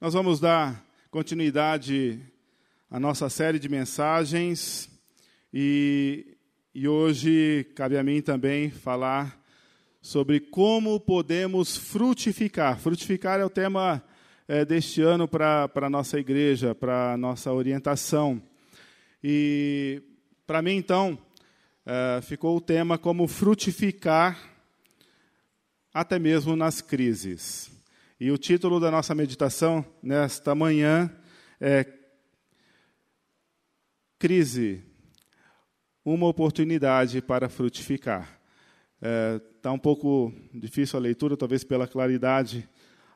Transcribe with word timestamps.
Nós 0.00 0.14
vamos 0.14 0.40
dar 0.40 0.82
continuidade 1.10 2.18
à 2.90 2.98
nossa 2.98 3.28
série 3.28 3.58
de 3.58 3.68
mensagens 3.68 4.88
e, 5.52 6.38
e 6.74 6.88
hoje 6.88 7.70
cabe 7.74 7.98
a 7.98 8.02
mim 8.02 8.22
também 8.22 8.70
falar 8.70 9.38
sobre 10.00 10.40
como 10.40 10.98
podemos 10.98 11.76
frutificar. 11.76 12.78
Frutificar 12.78 13.40
é 13.40 13.44
o 13.44 13.50
tema 13.50 14.02
é, 14.48 14.64
deste 14.64 15.02
ano 15.02 15.28
para 15.28 15.70
a 15.70 15.90
nossa 15.90 16.18
igreja, 16.18 16.74
para 16.74 17.12
a 17.12 17.16
nossa 17.18 17.52
orientação. 17.52 18.42
E 19.22 20.02
para 20.46 20.62
mim, 20.62 20.76
então, 20.76 21.18
é, 21.84 22.22
ficou 22.22 22.56
o 22.56 22.60
tema 22.62 22.96
como 22.96 23.28
frutificar 23.28 24.40
até 25.92 26.18
mesmo 26.18 26.56
nas 26.56 26.80
crises. 26.80 27.79
E 28.22 28.30
o 28.30 28.36
título 28.36 28.78
da 28.78 28.90
nossa 28.90 29.14
meditação 29.14 29.82
nesta 30.02 30.54
manhã 30.54 31.10
é 31.58 31.86
Crise, 34.18 34.84
uma 36.04 36.26
oportunidade 36.26 37.22
para 37.22 37.48
frutificar. 37.48 38.38
Está 38.96 39.08
é, 39.08 39.38
tá 39.62 39.72
um 39.72 39.78
pouco 39.78 40.34
difícil 40.52 40.98
a 40.98 41.02
leitura, 41.02 41.34
talvez 41.34 41.64
pela 41.64 41.88
claridade 41.88 42.68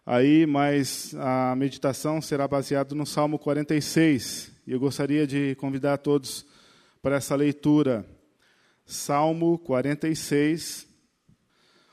aí, 0.06 0.46
mas 0.46 1.14
a 1.18 1.54
meditação 1.54 2.22
será 2.22 2.48
baseada 2.48 2.94
no 2.94 3.04
Salmo 3.04 3.38
46. 3.38 4.52
E 4.66 4.72
eu 4.72 4.80
gostaria 4.80 5.26
de 5.26 5.54
convidar 5.56 5.98
todos 5.98 6.46
para 7.02 7.16
essa 7.16 7.34
leitura. 7.36 8.06
Salmo 8.86 9.58
46, 9.58 10.88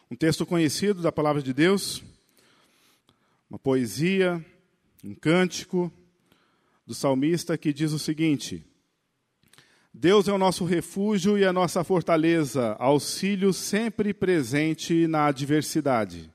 um 0.10 0.16
texto 0.16 0.46
conhecido 0.46 1.02
da 1.02 1.12
palavra 1.12 1.42
de 1.42 1.54
Deus 1.54 2.02
uma 3.52 3.60
poesia, 3.60 4.44
um 5.04 5.14
cântico 5.14 5.92
do 6.88 6.94
salmista 6.94 7.58
que 7.58 7.74
diz 7.74 7.92
o 7.92 8.00
seguinte: 8.00 8.66
Deus 9.94 10.30
é 10.30 10.32
o 10.32 10.38
nosso 10.38 10.64
refúgio 10.64 11.38
e 11.38 11.44
a 11.44 11.52
nossa 11.52 11.84
fortaleza, 11.84 12.78
auxílio 12.80 13.52
sempre 13.52 14.14
presente 14.14 15.06
na 15.06 15.26
adversidade. 15.26 16.32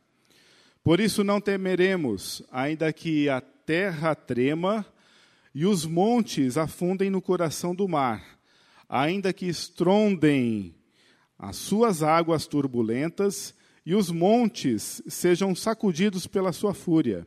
Por 0.84 1.00
isso 1.00 1.24
não 1.24 1.40
temeremos, 1.40 2.42
ainda 2.52 2.92
que 2.92 3.30
a 3.30 3.40
terra 3.40 4.14
trema 4.14 4.84
e 5.54 5.64
os 5.64 5.86
montes 5.86 6.58
afundem 6.58 7.08
no 7.08 7.22
coração 7.22 7.74
do 7.74 7.88
mar, 7.88 8.38
ainda 8.86 9.32
que 9.32 9.46
estrondem 9.46 10.74
as 11.38 11.56
suas 11.56 12.02
águas 12.02 12.46
turbulentas 12.46 13.55
e 13.86 13.94
os 13.94 14.10
montes 14.10 15.00
sejam 15.06 15.54
sacudidos 15.54 16.26
pela 16.26 16.52
sua 16.52 16.74
fúria. 16.74 17.24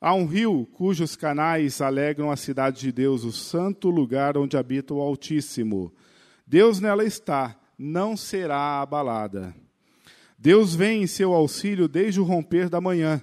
Há 0.00 0.14
um 0.14 0.24
rio 0.24 0.66
cujos 0.72 1.16
canais 1.16 1.80
alegram 1.80 2.30
a 2.30 2.36
cidade 2.36 2.78
de 2.78 2.92
Deus, 2.92 3.24
o 3.24 3.32
santo 3.32 3.90
lugar 3.90 4.38
onde 4.38 4.56
habita 4.56 4.94
o 4.94 5.00
Altíssimo. 5.00 5.92
Deus 6.46 6.78
nela 6.78 7.04
está, 7.04 7.58
não 7.76 8.16
será 8.16 8.80
abalada. 8.80 9.52
Deus 10.38 10.76
vem 10.76 11.02
em 11.02 11.06
seu 11.08 11.32
auxílio 11.32 11.88
desde 11.88 12.20
o 12.20 12.24
romper 12.24 12.68
da 12.68 12.80
manhã. 12.80 13.20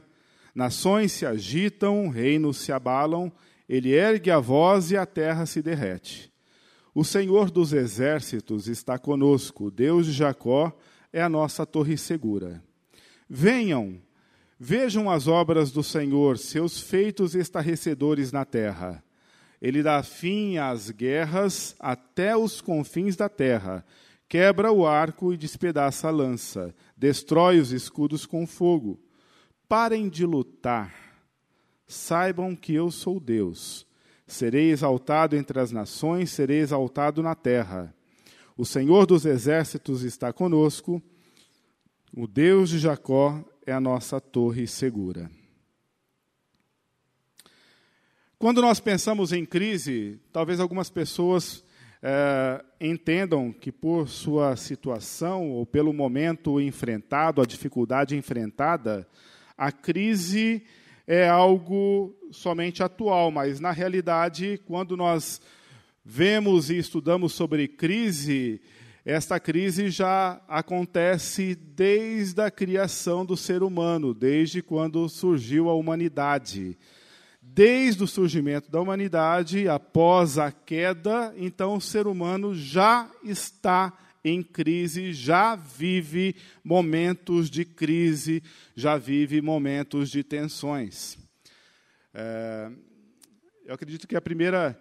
Nações 0.54 1.14
se 1.14 1.26
agitam, 1.26 2.10
reinos 2.10 2.58
se 2.58 2.74
abalam, 2.74 3.32
ele 3.70 3.94
ergue 3.94 4.30
a 4.30 4.40
voz 4.40 4.92
e 4.92 4.98
a 4.98 5.06
terra 5.06 5.46
se 5.46 5.62
derrete. 5.62 6.34
O 6.94 7.06
Senhor 7.06 7.50
dos 7.50 7.72
exércitos 7.72 8.68
está 8.68 9.00
conosco, 9.00 9.72
Deus 9.72 10.08
de 10.08 10.12
Jacó 10.12 10.78
é 11.12 11.22
a 11.22 11.30
nossa 11.30 11.66
torre 11.66 11.98
segura. 11.98 12.64
Venham, 13.30 14.02
vejam 14.60 15.10
as 15.10 15.28
obras 15.28 15.72
do 15.72 15.84
Senhor, 15.84 16.38
seus 16.38 16.80
feitos 16.80 17.36
estarrecedores 17.36 18.32
na 18.32 18.46
terra. 18.46 19.04
Ele 19.62 19.84
dá 19.84 20.02
fim 20.02 20.58
às 20.58 20.90
guerras 20.90 21.76
até 21.80 22.36
os 22.36 22.62
confins 22.62 23.16
da 23.16 23.30
terra, 23.30 23.86
quebra 24.28 24.72
o 24.72 24.88
arco 24.88 25.34
e 25.34 25.38
despedaça 25.38 26.08
a 26.08 26.12
lança, 26.12 26.74
destrói 26.98 27.60
os 27.60 27.72
escudos 27.72 28.26
com 28.26 28.48
fogo. 28.48 29.00
Parem 29.68 30.10
de 30.10 30.26
lutar. 30.26 30.94
Saibam 31.88 32.56
que 32.56 32.74
eu 32.74 32.90
sou 32.90 33.20
Deus. 33.20 33.86
Serei 34.26 34.72
exaltado 34.72 35.36
entre 35.36 35.60
as 35.60 35.72
nações, 35.72 36.32
serei 36.32 36.60
exaltado 36.60 37.22
na 37.22 37.36
terra. 37.36 37.94
O 38.58 38.66
Senhor 38.66 39.06
dos 39.06 39.26
exércitos 39.26 40.04
está 40.04 40.32
conosco, 40.32 41.02
o 42.14 42.28
Deus 42.28 42.70
de 42.70 42.80
Jacó 42.80 43.44
é 43.66 43.72
a 43.72 43.80
nossa 43.80 44.20
torre 44.20 44.68
segura. 44.68 45.32
Quando 48.38 48.62
nós 48.62 48.80
pensamos 48.80 49.32
em 49.32 49.46
crise, 49.46 50.20
talvez 50.34 50.60
algumas 50.60 50.90
pessoas 50.90 51.64
é, 52.02 52.64
entendam 52.82 53.54
que 53.54 53.72
por 53.72 54.10
sua 54.10 54.56
situação 54.56 55.52
ou 55.52 55.66
pelo 55.66 55.94
momento 55.94 56.60
enfrentado, 56.60 57.42
a 57.42 57.46
dificuldade 57.46 58.18
enfrentada, 58.18 59.08
a 59.58 59.72
crise 59.72 60.64
é 61.08 61.30
algo 61.30 62.14
somente 62.32 62.84
atual, 62.84 63.32
mas 63.32 63.60
na 63.60 63.72
realidade, 63.72 64.60
quando 64.66 64.98
nós 64.98 65.40
vemos 66.04 66.70
e 66.70 66.78
estudamos 66.78 67.34
sobre 67.34 67.68
crise, 67.68 68.60
esta 69.04 69.40
crise 69.40 69.90
já 69.90 70.42
acontece 70.48 71.56
desde 71.56 72.40
a 72.42 72.52
criação 72.52 73.26
do 73.26 73.36
ser 73.36 73.64
humano, 73.64 74.14
desde 74.14 74.62
quando 74.62 75.10
surgiu 75.10 75.70
a 75.70 75.74
humanidade. 75.74 76.78
Desde 77.42 78.04
o 78.04 78.08
surgimento 78.08 78.70
da 78.70 78.80
humanidade, 78.80 79.68
após 79.68 80.38
a 80.38 80.52
queda, 80.52 81.34
então 81.36 81.76
o 81.76 81.82
ser 81.82 82.06
humano 82.06 82.54
já 82.54 83.10
está 83.24 83.92
em 84.24 84.44
crise, 84.44 85.12
já 85.12 85.56
vive 85.56 86.36
momentos 86.64 87.50
de 87.50 87.66
crise, 87.66 88.44
já 88.76 88.98
vive 88.98 89.42
momentos 89.42 90.12
de 90.12 90.24
tensões. 90.24 91.18
É, 92.14 92.72
eu 93.66 93.74
acredito 93.74 94.08
que 94.08 94.16
a 94.16 94.22
primeira 94.22 94.80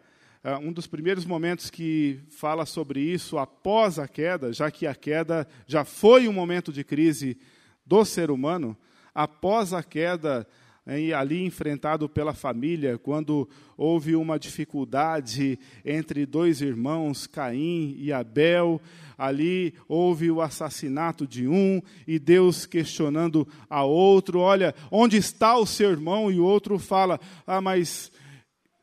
um 0.62 0.73
dos 0.73 0.87
primeiros 0.87 1.27
momentos 1.27 1.69
que 1.69 2.19
fala 2.31 2.65
sobre 2.65 3.01
isso 3.01 3.37
após 3.39 3.99
a 3.99 4.09
queda, 4.09 4.53
já 4.53 4.71
que 4.71 4.87
a 4.87 4.95
queda 4.95 5.47
já 5.67 5.84
foi 5.84 6.27
um 6.28 6.33
momento 6.33 6.73
de 6.73 6.83
crise 6.83 7.39
do 7.84 8.05
ser 8.05 8.31
humano, 8.31 8.77
após 9.15 9.75
a 9.75 9.83
queda, 9.83 10.47
ali 11.17 11.45
enfrentado 11.45 12.09
pela 12.09 12.33
família, 12.33 12.97
quando 12.97 13.49
houve 13.77 14.17
uma 14.17 14.39
dificuldade 14.39 15.59
entre 15.84 16.25
dois 16.25 16.62
irmãos, 16.62 17.27
Caim 17.27 17.95
e 17.99 18.12
Abel, 18.12 18.81
ali 19.19 19.75
houve 19.87 20.31
o 20.31 20.41
assassinato 20.41 21.27
de 21.27 21.47
um 21.47 21.83
e 22.07 22.19
Deus 22.19 22.65
questionando 22.65 23.47
a 23.69 23.84
outro: 23.84 24.41
olha, 24.41 24.75
onde 24.91 25.19
está 25.19 25.57
o 25.57 25.67
seu 25.67 25.91
irmão? 25.91 26.33
E 26.33 26.41
o 26.41 26.45
outro 26.45 26.78
fala: 26.78 27.21
ah, 27.47 27.61
mas 27.61 28.11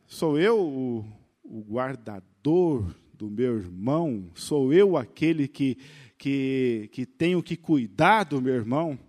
sou 0.06 0.40
eu 0.40 0.60
o 0.60 1.17
o 1.50 1.62
guardador 1.62 2.86
do 3.14 3.30
meu 3.30 3.58
irmão? 3.58 4.30
Sou 4.36 4.74
eu 4.74 4.98
aquele 4.98 5.48
que, 5.48 5.78
que, 6.18 6.90
que 6.92 7.06
tenho 7.06 7.42
que 7.42 7.56
cuidar 7.56 8.26
do 8.26 8.42
meu 8.42 8.54
irmão? 8.54 9.00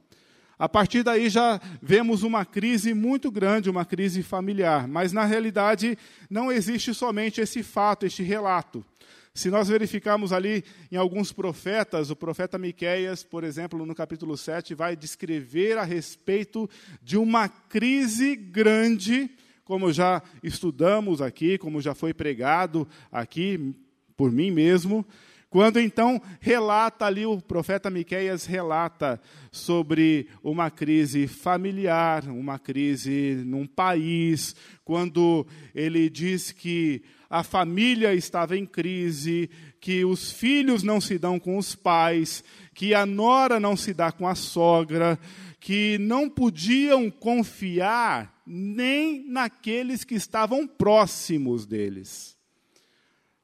A 0.59 0.69
partir 0.69 1.03
daí 1.03 1.28
já 1.28 1.60
vemos 1.81 2.22
uma 2.22 2.44
crise 2.44 2.93
muito 2.93 3.31
grande, 3.31 3.71
uma 3.71 3.84
crise 3.84 4.22
familiar. 4.22 4.88
Mas, 4.88 5.12
na 5.12 5.25
realidade, 5.25 5.97
não 6.28 6.50
existe 6.50 6.93
somente 6.93 7.41
esse 7.41 7.62
fato, 7.62 8.04
este 8.04 8.22
relato. 8.22 8.84
Se 9.32 9.50
nós 9.50 9.69
verificarmos 9.69 10.32
ali 10.32 10.65
em 10.91 10.97
alguns 10.97 11.31
profetas, 11.31 12.10
o 12.10 12.16
profeta 12.16 12.59
Miqueias, 12.59 13.22
por 13.22 13.44
exemplo, 13.44 13.87
no 13.87 13.94
capítulo 13.94 14.37
7, 14.37 14.75
vai 14.75 14.97
descrever 14.97 15.78
a 15.78 15.84
respeito 15.84 16.69
de 17.00 17.16
uma 17.16 17.49
crise 17.49 18.34
grande 18.34 19.31
como 19.69 19.93
já 19.93 20.23
estudamos 20.43 21.20
aqui, 21.20 21.59
como 21.59 21.79
já 21.79 21.94
foi 21.94 22.15
pregado 22.15 22.88
aqui 23.12 23.75
por 24.17 24.32
mim 24.32 24.50
mesmo, 24.50 25.05
quando 25.50 25.79
então 25.79 26.23
relata 26.41 27.05
ali, 27.05 27.26
o 27.26 27.38
profeta 27.38 27.91
Miqueias 27.91 28.47
relata 28.47 29.20
sobre 29.53 30.26
uma 30.43 30.70
crise 30.70 31.29
familiar, 31.29 32.25
uma 32.29 32.59
crise 32.59 33.43
num 33.44 33.67
país, 33.67 34.56
quando 34.87 35.47
ele 35.75 36.09
diz 36.09 36.50
que 36.50 37.03
a 37.29 37.43
família 37.43 38.15
estava 38.15 38.56
em 38.56 38.65
crise, 38.65 39.50
que 39.82 40.03
os 40.03 40.32
filhos 40.32 40.82
não 40.82 40.99
se 40.99 41.19
dão 41.19 41.38
com 41.38 41.59
os 41.59 41.75
pais, 41.75 42.43
que 42.73 42.94
a 42.94 43.05
nora 43.05 43.61
não 43.61 43.76
se 43.76 43.93
dá 43.93 44.11
com 44.11 44.26
a 44.26 44.35
sogra, 44.35 45.19
que 45.61 45.99
não 45.99 46.26
podiam 46.31 47.11
confiar 47.11 48.38
nem 48.50 49.29
naqueles 49.29 50.05
que 50.05 50.15
estavam 50.15 50.67
próximos 50.67 51.67
deles. 51.67 52.37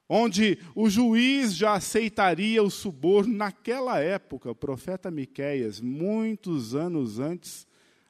Onde 0.09 0.59
o 0.75 0.89
juiz 0.89 1.55
já 1.55 1.75
aceitaria 1.75 2.63
o 2.63 2.71
suborno 2.71 3.35
naquela 3.35 4.01
época, 4.01 4.51
o 4.51 4.55
profeta 4.55 5.11
Miqueias, 5.11 5.81
muitos 5.81 6.75
anos 6.75 7.19
antes 7.19 7.67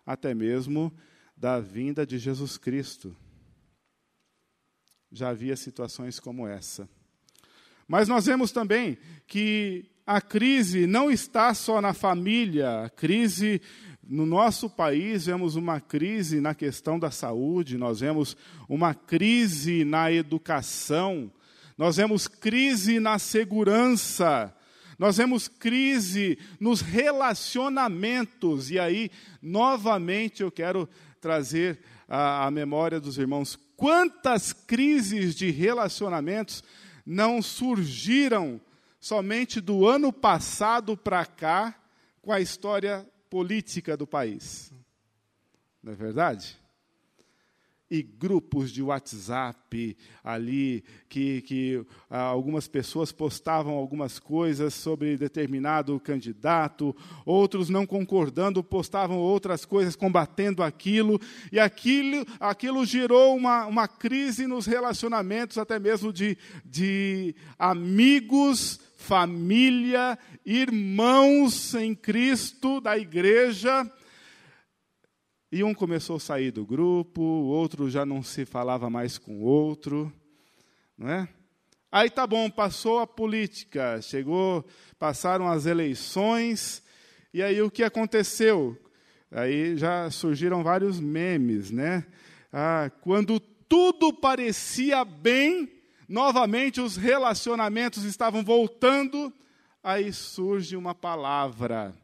até 0.06 0.34
mesmo 0.34 0.92
da 1.36 1.58
vinda 1.60 2.06
de 2.06 2.18
Jesus 2.18 2.56
Cristo. 2.56 3.16
Já 5.10 5.30
havia 5.30 5.56
situações 5.56 6.20
como 6.20 6.46
essa. 6.46 6.88
Mas 7.86 8.08
nós 8.08 8.26
vemos 8.26 8.52
também 8.52 8.98
que 9.26 9.90
a 10.06 10.20
crise 10.20 10.86
não 10.86 11.10
está 11.10 11.54
só 11.54 11.80
na 11.80 11.94
família, 11.94 12.84
a 12.84 12.90
crise 12.90 13.60
no 14.08 14.26
nosso 14.26 14.68
país, 14.68 15.26
vemos 15.26 15.56
uma 15.56 15.80
crise 15.80 16.40
na 16.40 16.54
questão 16.54 16.98
da 16.98 17.10
saúde, 17.10 17.78
nós 17.78 18.00
vemos 18.00 18.36
uma 18.68 18.94
crise 18.94 19.84
na 19.84 20.12
educação, 20.12 21.30
nós 21.76 21.96
vemos 21.96 22.28
crise 22.28 23.00
na 23.00 23.18
segurança, 23.18 24.54
nós 24.98 25.16
vemos 25.16 25.48
crise 25.48 26.38
nos 26.60 26.80
relacionamentos, 26.80 28.70
e 28.70 28.78
aí, 28.78 29.10
novamente, 29.42 30.42
eu 30.42 30.50
quero 30.50 30.88
trazer 31.20 31.80
à, 32.08 32.50
memória 32.50 33.00
dos 33.00 33.18
irmãos. 33.18 33.58
Quantas 33.76 34.52
crises 34.52 35.34
de 35.34 35.50
relacionamentos 35.50 36.62
não 37.04 37.42
surgiram 37.42 38.60
somente 39.00 39.60
do 39.60 39.86
ano 39.86 40.12
passado 40.12 40.96
para 40.96 41.26
cá 41.26 41.74
com 42.22 42.32
a 42.32 42.40
história 42.40 43.06
política 43.34 43.96
do 43.96 44.06
país. 44.06 44.72
Não 45.82 45.92
é 45.92 45.96
verdade? 45.96 46.56
E 47.90 48.00
grupos 48.00 48.70
de 48.70 48.80
WhatsApp 48.80 49.96
ali, 50.22 50.84
que, 51.08 51.42
que 51.42 51.84
ah, 52.08 52.20
algumas 52.20 52.68
pessoas 52.68 53.10
postavam 53.10 53.74
algumas 53.74 54.20
coisas 54.20 54.72
sobre 54.72 55.16
determinado 55.16 55.98
candidato, 55.98 56.94
outros 57.26 57.68
não 57.68 57.84
concordando 57.84 58.62
postavam 58.62 59.18
outras 59.18 59.64
coisas 59.64 59.96
combatendo 59.96 60.62
aquilo, 60.62 61.20
e 61.50 61.58
aquilo, 61.58 62.24
aquilo 62.38 62.86
gerou 62.86 63.34
uma, 63.34 63.66
uma 63.66 63.88
crise 63.88 64.46
nos 64.46 64.64
relacionamentos, 64.64 65.58
até 65.58 65.80
mesmo 65.80 66.12
de, 66.12 66.38
de 66.64 67.34
amigos 67.58 68.78
família, 69.04 70.18
irmãos 70.44 71.74
em 71.74 71.94
Cristo 71.94 72.80
da 72.80 72.98
igreja. 72.98 73.90
E 75.50 75.62
um 75.62 75.72
começou 75.72 76.16
a 76.16 76.20
sair 76.20 76.50
do 76.50 76.66
grupo, 76.66 77.22
o 77.22 77.46
outro 77.46 77.88
já 77.88 78.04
não 78.04 78.22
se 78.22 78.44
falava 78.44 78.90
mais 78.90 79.16
com 79.18 79.40
o 79.40 79.44
outro, 79.44 80.12
não 80.98 81.08
é? 81.08 81.28
Aí 81.90 82.10
tá 82.10 82.26
bom, 82.26 82.50
passou 82.50 82.98
a 82.98 83.06
política, 83.06 84.02
chegou, 84.02 84.66
passaram 84.98 85.48
as 85.48 85.64
eleições, 85.64 86.82
e 87.32 87.40
aí 87.40 87.62
o 87.62 87.70
que 87.70 87.84
aconteceu? 87.84 88.76
Aí 89.30 89.76
já 89.76 90.10
surgiram 90.10 90.64
vários 90.64 90.98
memes, 90.98 91.70
né? 91.70 92.04
Ah, 92.52 92.90
quando 93.00 93.38
tudo 93.38 94.12
parecia 94.12 95.04
bem, 95.04 95.70
novamente 96.08 96.80
os 96.80 96.96
relacionamentos 96.96 98.02
estavam 98.02 98.42
voltando, 98.42 99.32
aí 99.84 100.12
surge 100.12 100.76
uma 100.76 100.94
palavra, 100.94 101.94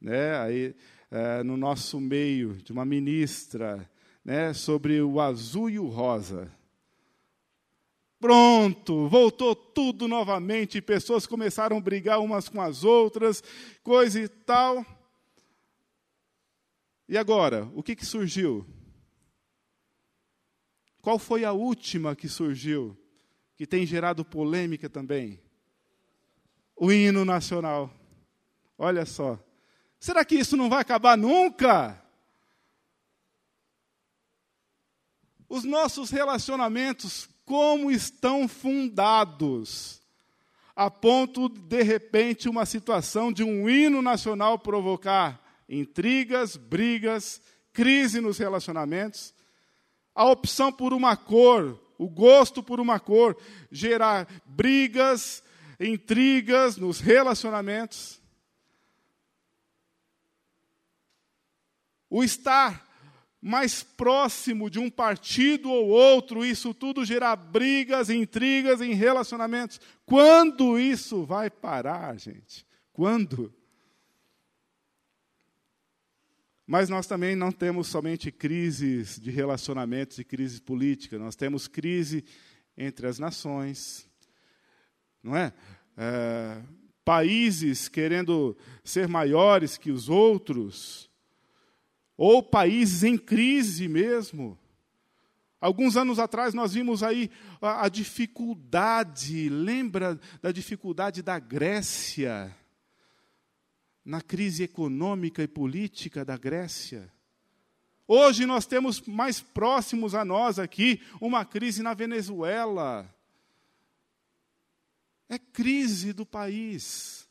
né, 0.00 0.38
aí, 0.38 0.74
é, 1.10 1.42
no 1.42 1.56
nosso 1.56 2.00
meio, 2.00 2.54
de 2.62 2.72
uma 2.72 2.84
ministra, 2.84 3.90
né, 4.24 4.54
sobre 4.54 5.02
o 5.02 5.20
azul 5.20 5.68
e 5.68 5.78
o 5.78 5.88
rosa. 5.88 6.50
Pronto, 8.20 9.08
voltou 9.08 9.54
tudo 9.54 10.08
novamente, 10.08 10.80
pessoas 10.80 11.26
começaram 11.26 11.76
a 11.76 11.80
brigar 11.80 12.20
umas 12.20 12.48
com 12.48 12.60
as 12.62 12.84
outras, 12.84 13.42
coisa 13.82 14.20
e 14.20 14.28
tal. 14.28 14.86
E 17.06 17.18
agora, 17.18 17.68
o 17.74 17.82
que, 17.82 17.94
que 17.94 18.06
surgiu? 18.06 18.64
Qual 21.02 21.18
foi 21.18 21.44
a 21.44 21.52
última 21.52 22.16
que 22.16 22.28
surgiu? 22.28 22.96
que 23.56 23.66
tem 23.66 23.86
gerado 23.86 24.24
polêmica 24.24 24.88
também. 24.88 25.40
O 26.76 26.92
hino 26.92 27.24
nacional. 27.24 27.90
Olha 28.78 29.06
só. 29.06 29.38
Será 30.00 30.24
que 30.24 30.34
isso 30.34 30.56
não 30.56 30.68
vai 30.68 30.80
acabar 30.80 31.16
nunca? 31.16 32.02
Os 35.48 35.64
nossos 35.64 36.10
relacionamentos, 36.10 37.28
como 37.44 37.90
estão 37.90 38.48
fundados? 38.48 40.02
A 40.74 40.90
ponto, 40.90 41.48
de 41.48 41.82
repente, 41.82 42.48
uma 42.48 42.66
situação 42.66 43.32
de 43.32 43.44
um 43.44 43.68
hino 43.68 44.02
nacional 44.02 44.58
provocar 44.58 45.40
intrigas, 45.68 46.56
brigas, 46.56 47.40
crise 47.72 48.20
nos 48.20 48.38
relacionamentos. 48.38 49.32
A 50.14 50.24
opção 50.24 50.72
por 50.72 50.92
uma 50.92 51.16
cor 51.16 51.80
o 51.98 52.08
gosto 52.08 52.62
por 52.62 52.80
uma 52.80 52.98
cor, 52.98 53.36
gerar 53.70 54.28
brigas, 54.44 55.42
intrigas 55.78 56.76
nos 56.76 57.00
relacionamentos. 57.00 58.20
O 62.08 62.22
estar 62.22 62.84
mais 63.40 63.82
próximo 63.82 64.70
de 64.70 64.78
um 64.78 64.88
partido 64.88 65.70
ou 65.70 65.88
outro, 65.88 66.44
isso 66.44 66.72
tudo 66.72 67.04
gerar 67.04 67.36
brigas, 67.36 68.08
intrigas 68.08 68.80
em 68.80 68.94
relacionamentos. 68.94 69.78
Quando 70.06 70.78
isso 70.78 71.24
vai 71.24 71.50
parar, 71.50 72.18
gente? 72.18 72.64
Quando? 72.90 73.52
Mas 76.66 76.88
nós 76.88 77.06
também 77.06 77.36
não 77.36 77.52
temos 77.52 77.88
somente 77.88 78.32
crises 78.32 79.20
de 79.20 79.30
relacionamentos 79.30 80.18
e 80.18 80.24
crises 80.24 80.58
políticas, 80.58 81.20
nós 81.20 81.36
temos 81.36 81.68
crise 81.68 82.24
entre 82.76 83.06
as 83.06 83.18
nações, 83.18 84.08
não 85.24 85.36
é? 85.36 85.52
é? 85.96 86.62
Países 87.04 87.88
querendo 87.88 88.56
ser 88.84 89.08
maiores 89.08 89.76
que 89.76 89.90
os 89.90 90.08
outros, 90.08 91.10
ou 92.16 92.42
países 92.42 93.02
em 93.02 93.18
crise 93.18 93.88
mesmo. 93.88 94.56
Alguns 95.60 95.96
anos 95.96 96.18
atrás 96.18 96.54
nós 96.54 96.74
vimos 96.74 97.02
aí 97.02 97.30
a, 97.60 97.86
a 97.86 97.88
dificuldade, 97.88 99.48
lembra 99.48 100.20
da 100.40 100.52
dificuldade 100.52 101.22
da 101.22 101.38
Grécia? 101.40 102.54
na 104.04 104.20
crise 104.20 104.64
econômica 104.64 105.42
e 105.42 105.48
política 105.48 106.24
da 106.24 106.36
Grécia. 106.36 107.10
Hoje 108.06 108.44
nós 108.44 108.66
temos 108.66 109.00
mais 109.00 109.40
próximos 109.40 110.14
a 110.14 110.24
nós 110.24 110.58
aqui 110.58 111.00
uma 111.20 111.44
crise 111.44 111.82
na 111.82 111.94
Venezuela. 111.94 113.10
É 115.34 115.38
crise 115.38 116.12
do 116.12 116.24
país. 116.24 117.28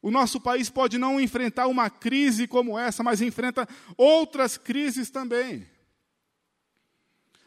O 0.00 0.10
nosso 0.10 0.40
país 0.40 0.70
pode 0.70 0.96
não 0.96 1.20
enfrentar 1.20 1.66
uma 1.66 1.90
crise 1.90 2.46
como 2.46 2.78
essa, 2.78 3.02
mas 3.02 3.20
enfrenta 3.20 3.68
outras 3.94 4.56
crises 4.56 5.10
também. 5.10 5.66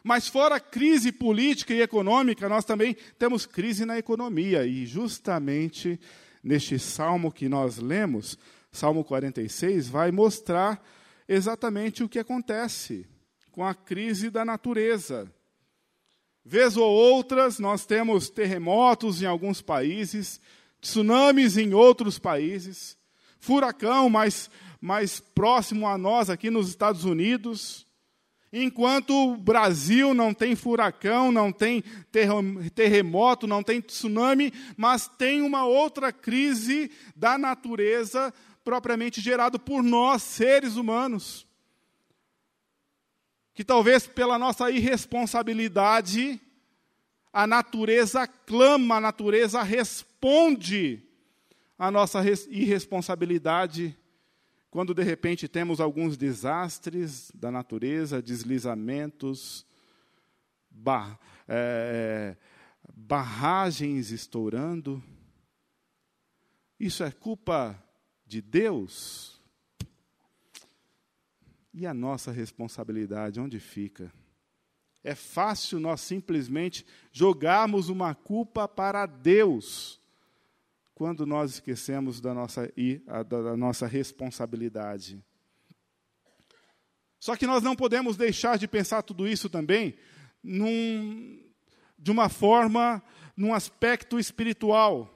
Mas 0.04 0.28
fora 0.28 0.60
crise 0.60 1.10
política 1.10 1.74
e 1.74 1.82
econômica, 1.82 2.48
nós 2.48 2.64
também 2.64 2.94
temos 3.18 3.46
crise 3.46 3.84
na 3.84 3.98
economia. 3.98 4.64
E 4.64 4.86
justamente 4.86 5.98
neste 6.40 6.78
salmo 6.78 7.32
que 7.32 7.48
nós 7.48 7.78
lemos, 7.78 8.38
Salmo 8.70 9.02
46, 9.02 9.88
vai 9.88 10.12
mostrar 10.12 10.80
exatamente 11.28 12.04
o 12.04 12.08
que 12.08 12.20
acontece 12.20 13.08
com 13.50 13.64
a 13.64 13.74
crise 13.74 14.30
da 14.30 14.44
natureza. 14.44 15.28
Vez 16.50 16.78
ou 16.78 16.90
outras, 16.90 17.58
nós 17.58 17.84
temos 17.84 18.30
terremotos 18.30 19.20
em 19.20 19.26
alguns 19.26 19.60
países, 19.60 20.40
tsunamis 20.80 21.58
em 21.58 21.74
outros 21.74 22.18
países, 22.18 22.96
furacão 23.38 24.08
mais, 24.08 24.50
mais 24.80 25.20
próximo 25.20 25.86
a 25.86 25.98
nós 25.98 26.30
aqui 26.30 26.48
nos 26.48 26.70
Estados 26.70 27.04
Unidos, 27.04 27.86
Enquanto 28.50 29.10
o 29.10 29.36
Brasil 29.36 30.14
não 30.14 30.32
tem 30.32 30.56
furacão, 30.56 31.30
não 31.30 31.52
tem 31.52 31.84
terremoto, 32.74 33.46
não 33.46 33.62
tem 33.62 33.78
tsunami, 33.78 34.54
mas 34.74 35.06
tem 35.06 35.42
uma 35.42 35.66
outra 35.66 36.10
crise 36.10 36.90
da 37.14 37.36
natureza 37.36 38.32
propriamente 38.64 39.20
gerada 39.20 39.58
por 39.58 39.82
nós, 39.82 40.22
seres 40.22 40.76
humanos. 40.76 41.46
Que 43.58 43.64
talvez 43.64 44.06
pela 44.06 44.38
nossa 44.38 44.70
irresponsabilidade, 44.70 46.40
a 47.32 47.44
natureza 47.44 48.24
clama, 48.24 48.98
a 48.98 49.00
natureza 49.00 49.64
responde 49.64 51.02
à 51.76 51.90
nossa 51.90 52.22
irresponsabilidade 52.50 53.98
quando 54.70 54.94
de 54.94 55.02
repente 55.02 55.48
temos 55.48 55.80
alguns 55.80 56.16
desastres 56.16 57.32
da 57.34 57.50
natureza, 57.50 58.22
deslizamentos, 58.22 59.66
bar, 60.70 61.18
é, 61.48 62.36
barragens 62.94 64.12
estourando, 64.12 65.02
isso 66.78 67.02
é 67.02 67.10
culpa 67.10 67.76
de 68.24 68.40
Deus? 68.40 69.37
E 71.72 71.86
a 71.86 71.94
nossa 71.94 72.32
responsabilidade, 72.32 73.40
onde 73.40 73.60
fica? 73.60 74.12
É 75.02 75.14
fácil 75.14 75.78
nós 75.78 76.00
simplesmente 76.00 76.84
jogarmos 77.12 77.88
uma 77.88 78.14
culpa 78.14 78.66
para 78.66 79.06
Deus 79.06 80.00
quando 80.94 81.24
nós 81.24 81.52
esquecemos 81.52 82.20
da 82.20 82.34
nossa, 82.34 82.72
da 83.28 83.56
nossa 83.56 83.86
responsabilidade. 83.86 85.22
Só 87.20 87.36
que 87.36 87.46
nós 87.46 87.62
não 87.62 87.76
podemos 87.76 88.16
deixar 88.16 88.58
de 88.58 88.66
pensar 88.66 89.02
tudo 89.02 89.26
isso 89.26 89.48
também 89.48 89.96
num, 90.42 91.40
de 91.98 92.10
uma 92.10 92.28
forma, 92.28 93.02
num 93.36 93.54
aspecto 93.54 94.18
espiritual. 94.18 95.14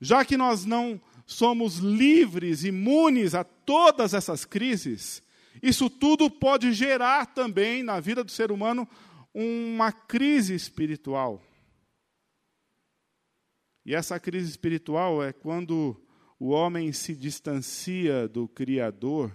Já 0.00 0.24
que 0.24 0.36
nós 0.36 0.64
não 0.64 1.00
somos 1.26 1.78
livres, 1.78 2.64
imunes 2.64 3.34
a 3.34 3.42
todas 3.42 4.14
essas 4.14 4.44
crises, 4.44 5.22
isso 5.62 5.90
tudo 5.90 6.30
pode 6.30 6.72
gerar 6.72 7.26
também 7.26 7.82
na 7.82 7.98
vida 7.98 8.22
do 8.22 8.30
ser 8.30 8.52
humano 8.52 8.88
uma 9.34 9.90
crise 9.92 10.54
espiritual. 10.54 11.42
E 13.84 13.94
essa 13.94 14.18
crise 14.18 14.50
espiritual 14.50 15.22
é 15.22 15.32
quando 15.32 16.00
o 16.38 16.48
homem 16.48 16.92
se 16.92 17.14
distancia 17.14 18.28
do 18.28 18.48
Criador. 18.48 19.32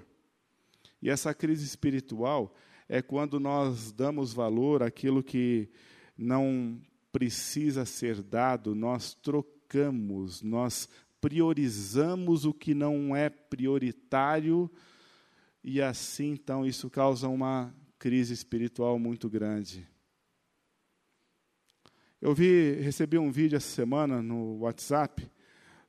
E 1.02 1.10
essa 1.10 1.34
crise 1.34 1.66
espiritual 1.66 2.54
é 2.88 3.02
quando 3.02 3.40
nós 3.40 3.92
damos 3.92 4.34
valor 4.34 4.84
àquilo 4.84 5.24
que 5.24 5.70
não 6.18 6.80
precisa 7.12 7.86
ser 7.86 8.22
dado, 8.22 8.76
nós 8.76 9.14
trocamos, 9.14 10.42
nós 10.42 10.88
priorizamos 11.22 12.44
o 12.44 12.54
que 12.54 12.74
não 12.74 13.16
é 13.16 13.30
prioritário, 13.30 14.70
e 15.64 15.80
assim, 15.80 16.32
então, 16.32 16.66
isso 16.66 16.90
causa 16.90 17.30
uma 17.30 17.74
crise 18.00 18.34
espiritual 18.34 18.98
muito 18.98 19.30
grande. 19.30 19.88
Eu 22.20 22.34
vi, 22.34 22.74
recebi 22.82 23.18
um 23.18 23.32
vídeo 23.32 23.56
essa 23.56 23.70
semana 23.70 24.22
no 24.22 24.58
WhatsApp 24.60 25.30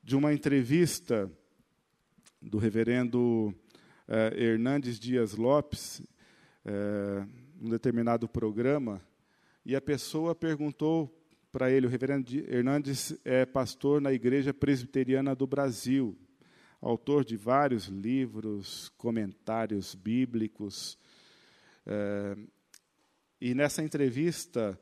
de 0.02 0.14
uma 0.14 0.32
entrevista 0.32 1.30
do 2.40 2.58
reverendo 2.58 3.54
eh, 4.06 4.34
Hernandes 4.36 4.98
Dias 4.98 5.34
Lopes, 5.34 6.02
eh, 6.64 7.26
num 7.58 7.70
determinado 7.70 8.28
programa, 8.28 9.00
e 9.64 9.74
a 9.74 9.80
pessoa 9.80 10.34
perguntou 10.34 11.21
para 11.52 11.70
ele, 11.70 11.86
o 11.86 11.90
reverendo 11.90 12.34
Hernandes 12.34 13.14
é 13.26 13.44
pastor 13.44 14.00
na 14.00 14.10
Igreja 14.10 14.54
Presbiteriana 14.54 15.34
do 15.34 15.46
Brasil, 15.46 16.18
autor 16.80 17.26
de 17.26 17.36
vários 17.36 17.88
livros, 17.88 18.88
comentários 18.96 19.94
bíblicos. 19.94 20.98
É, 21.86 22.36
e 23.38 23.54
nessa 23.54 23.82
entrevista, 23.82 24.80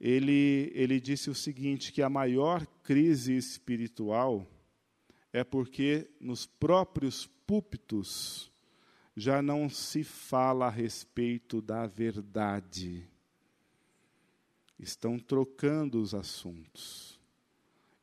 ele, 0.00 0.70
ele 0.72 1.00
disse 1.00 1.28
o 1.28 1.34
seguinte: 1.34 1.92
que 1.92 2.00
a 2.00 2.08
maior 2.08 2.64
crise 2.84 3.36
espiritual 3.36 4.46
é 5.32 5.42
porque 5.42 6.08
nos 6.20 6.46
próprios 6.46 7.26
púlpitos 7.44 8.52
já 9.16 9.42
não 9.42 9.68
se 9.68 10.04
fala 10.04 10.68
a 10.68 10.70
respeito 10.70 11.60
da 11.60 11.88
verdade 11.88 13.10
estão 14.82 15.16
trocando 15.16 16.02
os 16.02 16.12
assuntos, 16.12 17.20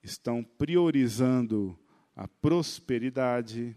estão 0.02 0.42
priorizando 0.42 1.78
a 2.16 2.26
prosperidade, 2.26 3.76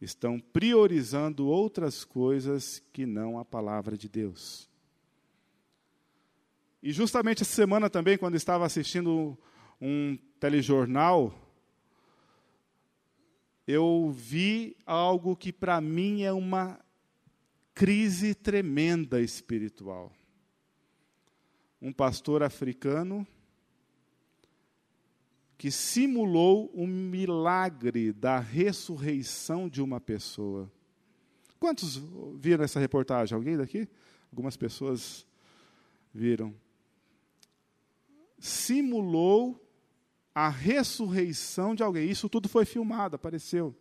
estão 0.00 0.40
priorizando 0.40 1.46
outras 1.46 2.02
coisas 2.02 2.82
que 2.94 3.04
não 3.04 3.38
a 3.38 3.44
palavra 3.44 3.96
de 3.96 4.08
Deus. 4.08 4.70
E 6.82 6.92
justamente 6.92 7.42
essa 7.42 7.52
semana 7.52 7.90
também, 7.90 8.16
quando 8.16 8.36
estava 8.36 8.64
assistindo 8.64 9.38
um 9.78 10.16
telejornal, 10.40 11.34
eu 13.66 14.10
vi 14.16 14.74
algo 14.86 15.36
que 15.36 15.52
para 15.52 15.78
mim 15.78 16.22
é 16.22 16.32
uma 16.32 16.80
crise 17.74 18.34
tremenda 18.34 19.20
espiritual 19.20 20.10
um 21.80 21.92
pastor 21.92 22.42
africano 22.42 23.26
que 25.56 25.70
simulou 25.70 26.70
um 26.74 26.86
milagre 26.86 28.12
da 28.12 28.38
ressurreição 28.38 29.68
de 29.68 29.82
uma 29.82 30.00
pessoa. 30.00 30.72
Quantos 31.58 32.00
viram 32.38 32.64
essa 32.64 32.80
reportagem? 32.80 33.36
Alguém 33.36 33.58
daqui? 33.58 33.86
Algumas 34.32 34.56
pessoas 34.56 35.26
viram. 36.14 36.54
Simulou 38.38 39.62
a 40.34 40.48
ressurreição 40.48 41.74
de 41.74 41.82
alguém. 41.82 42.08
Isso 42.08 42.26
tudo 42.28 42.48
foi 42.48 42.64
filmado, 42.64 43.16
apareceu. 43.16 43.76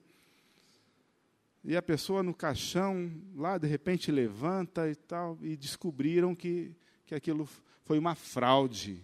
E 1.63 1.77
a 1.77 1.81
pessoa 1.81 2.21
no 2.21 2.33
caixão, 2.33 3.09
lá 3.35 3.57
de 3.57 3.67
repente 3.67 4.11
levanta 4.11 4.89
e 4.89 4.95
tal, 4.95 5.37
e 5.41 5.55
descobriram 5.55 6.35
que, 6.35 6.75
que 7.05 7.15
aquilo 7.15 7.47
foi 7.89 7.97
uma 7.97 8.13
fraude. 8.13 9.03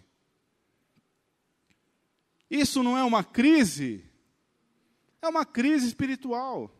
Isso 2.48 2.84
não 2.84 2.96
é 2.96 3.02
uma 3.02 3.24
crise, 3.24 4.08
é 5.20 5.26
uma 5.26 5.44
crise 5.44 5.88
espiritual. 5.88 6.72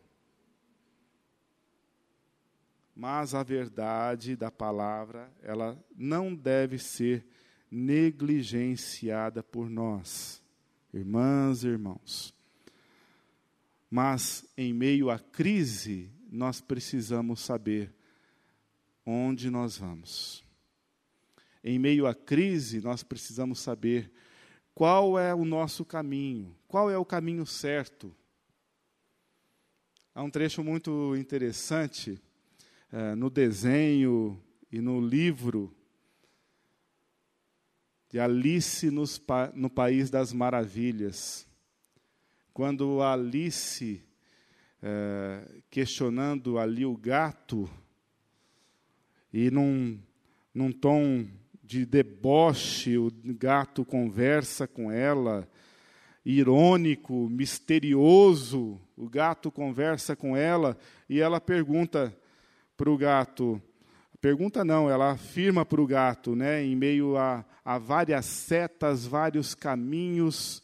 Mas 2.95 3.35
a 3.35 3.43
verdade 3.43 4.37
da 4.37 4.49
palavra, 4.49 5.29
ela 5.41 5.77
não 5.97 6.33
deve 6.33 6.79
ser 6.79 7.27
negligenciada 7.69 9.43
por 9.43 9.69
nós, 9.69 10.41
irmãs 10.93 11.65
e 11.65 11.67
irmãos. 11.67 12.33
Mas 13.91 14.45
em 14.55 14.71
meio 14.71 15.09
à 15.09 15.19
crise, 15.19 16.09
nós 16.31 16.61
precisamos 16.61 17.41
saber 17.41 17.93
onde 19.05 19.49
nós 19.49 19.77
vamos 19.77 20.46
em 21.67 21.77
meio 21.77 22.07
à 22.07 22.15
crise, 22.15 22.79
nós 22.79 23.03
precisamos 23.03 23.59
saber 23.59 24.09
qual 24.73 25.19
é 25.19 25.35
o 25.35 25.43
nosso 25.43 25.83
caminho, 25.83 26.55
qual 26.65 26.89
é 26.89 26.97
o 26.97 27.03
caminho 27.03 27.45
certo. 27.45 28.15
Há 30.15 30.23
um 30.23 30.29
trecho 30.29 30.63
muito 30.63 31.13
interessante 31.17 32.21
é, 32.89 33.15
no 33.15 33.29
desenho 33.29 34.41
e 34.71 34.79
no 34.79 35.01
livro 35.01 35.75
de 38.09 38.17
Alice 38.17 38.89
nos, 38.89 39.21
no 39.53 39.69
País 39.69 40.09
das 40.09 40.31
Maravilhas. 40.31 41.45
Quando 42.53 43.01
Alice, 43.01 44.01
é, 44.81 45.61
questionando 45.69 46.57
ali 46.57 46.85
o 46.85 46.95
gato, 46.95 47.69
e 49.33 49.51
num, 49.51 49.99
num 50.53 50.71
tom 50.71 51.27
de 51.67 51.85
deboche, 51.85 52.97
o 52.97 53.11
gato 53.37 53.83
conversa 53.83 54.65
com 54.65 54.89
ela, 54.89 55.45
irônico, 56.25 57.27
misterioso, 57.29 58.79
o 58.95 59.09
gato 59.09 59.51
conversa 59.51 60.15
com 60.15 60.35
ela 60.35 60.77
e 61.09 61.19
ela 61.19 61.41
pergunta 61.41 62.17
para 62.77 62.89
o 62.89 62.97
gato, 62.97 63.61
pergunta 64.21 64.63
não, 64.63 64.89
ela 64.89 65.11
afirma 65.11 65.65
para 65.65 65.81
o 65.81 65.85
gato, 65.85 66.37
né, 66.37 66.63
em 66.63 66.73
meio 66.73 67.17
a, 67.17 67.45
a 67.65 67.77
várias 67.77 68.25
setas, 68.25 69.05
vários 69.05 69.53
caminhos, 69.53 70.63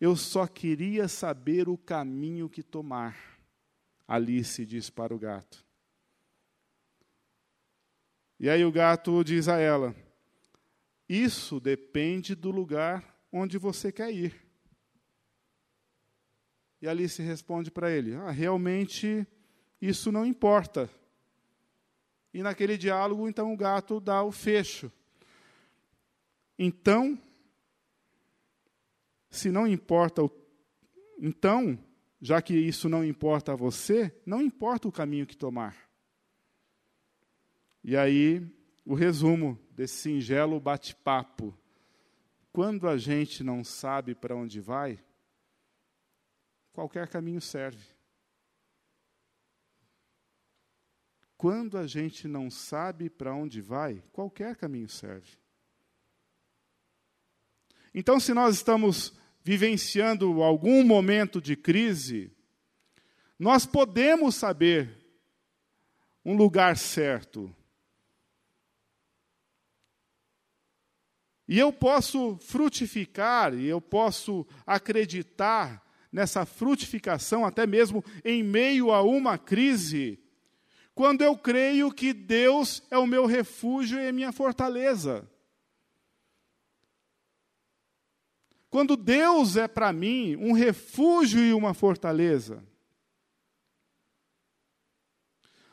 eu 0.00 0.14
só 0.14 0.46
queria 0.46 1.08
saber 1.08 1.68
o 1.68 1.76
caminho 1.76 2.48
que 2.48 2.62
tomar. 2.62 3.16
Alice 4.06 4.64
diz 4.64 4.90
para 4.90 5.12
o 5.12 5.18
gato. 5.18 5.66
E 8.38 8.48
aí 8.48 8.64
o 8.64 8.70
gato 8.70 9.24
diz 9.24 9.48
a 9.48 9.58
ela: 9.58 9.94
isso 11.08 11.60
depende 11.60 12.34
do 12.34 12.50
lugar 12.50 13.16
onde 13.32 13.58
você 13.58 13.92
quer 13.92 14.12
ir. 14.12 14.34
E 16.80 16.88
Alice 16.88 17.20
responde 17.22 17.70
para 17.70 17.90
ele: 17.90 18.14
ah, 18.14 18.30
realmente 18.30 19.26
isso 19.80 20.10
não 20.10 20.26
importa. 20.26 20.90
E 22.32 22.42
naquele 22.42 22.76
diálogo, 22.76 23.28
então, 23.28 23.52
o 23.52 23.56
gato 23.56 23.98
dá 23.98 24.22
o 24.22 24.30
fecho. 24.30 24.92
Então, 26.58 27.18
se 29.30 29.50
não 29.50 29.66
importa 29.66 30.22
o. 30.22 30.30
Então, 31.18 31.78
já 32.20 32.42
que 32.42 32.54
isso 32.54 32.88
não 32.88 33.04
importa 33.04 33.52
a 33.52 33.56
você, 33.56 34.14
não 34.26 34.42
importa 34.42 34.86
o 34.86 34.92
caminho 34.92 35.26
que 35.26 35.36
tomar. 35.36 35.76
E 37.82 37.96
aí, 37.96 38.46
o 38.84 38.94
resumo 38.94 39.58
desse 39.76 39.94
singelo 39.94 40.58
bate-papo. 40.58 41.56
Quando 42.52 42.88
a 42.88 42.96
gente 42.96 43.44
não 43.44 43.62
sabe 43.62 44.14
para 44.14 44.34
onde 44.34 44.60
vai, 44.60 44.98
qualquer 46.72 47.06
caminho 47.06 47.40
serve. 47.40 47.96
quando 51.36 51.76
a 51.76 51.86
gente 51.86 52.26
não 52.26 52.50
sabe 52.50 53.10
para 53.10 53.34
onde 53.34 53.60
vai, 53.60 54.02
qualquer 54.12 54.56
caminho 54.56 54.88
serve. 54.88 55.38
Então, 57.94 58.18
se 58.18 58.32
nós 58.34 58.56
estamos 58.56 59.14
vivenciando 59.42 60.42
algum 60.42 60.84
momento 60.84 61.40
de 61.40 61.54
crise, 61.56 62.32
nós 63.38 63.64
podemos 63.64 64.34
saber 64.34 64.96
um 66.24 66.36
lugar 66.36 66.76
certo. 66.76 67.54
E 71.48 71.58
eu 71.58 71.72
posso 71.72 72.36
frutificar, 72.38 73.54
e 73.54 73.66
eu 73.66 73.80
posso 73.80 74.46
acreditar 74.66 75.84
nessa 76.10 76.44
frutificação, 76.44 77.44
até 77.44 77.66
mesmo 77.66 78.04
em 78.24 78.42
meio 78.42 78.90
a 78.90 79.02
uma 79.02 79.38
crise, 79.38 80.18
quando 80.94 81.22
eu 81.22 81.36
creio 81.36 81.92
que 81.92 82.12
Deus 82.12 82.82
é 82.90 82.96
o 82.96 83.06
meu 83.06 83.26
refúgio 83.26 84.00
e 84.00 84.08
a 84.08 84.12
minha 84.12 84.32
fortaleza. 84.32 85.30
Quando 88.70 88.96
Deus 88.96 89.56
é 89.56 89.68
para 89.68 89.92
mim 89.92 90.36
um 90.36 90.52
refúgio 90.52 91.40
e 91.40 91.52
uma 91.52 91.74
fortaleza. 91.74 92.66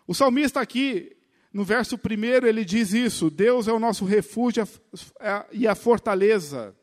O 0.05 0.13
salmista 0.13 0.59
aqui, 0.59 1.15
no 1.53 1.63
verso 1.63 1.99
primeiro, 1.99 2.47
ele 2.47 2.65
diz 2.65 2.93
isso: 2.93 3.29
Deus 3.29 3.67
é 3.67 3.71
o 3.71 3.79
nosso 3.79 4.05
refúgio 4.05 4.67
e 5.51 5.67
a 5.67 5.75
fortaleza. 5.75 6.75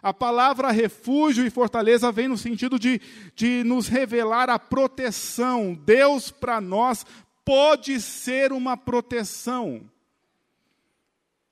A 0.00 0.14
palavra 0.14 0.70
refúgio 0.70 1.44
e 1.44 1.50
fortaleza 1.50 2.10
vem 2.10 2.28
no 2.28 2.38
sentido 2.38 2.78
de, 2.78 3.00
de 3.34 3.62
nos 3.64 3.88
revelar 3.88 4.48
a 4.48 4.58
proteção. 4.58 5.74
Deus, 5.74 6.30
para 6.30 6.60
nós, 6.60 7.04
pode 7.44 8.00
ser 8.00 8.52
uma 8.52 8.76
proteção 8.76 9.88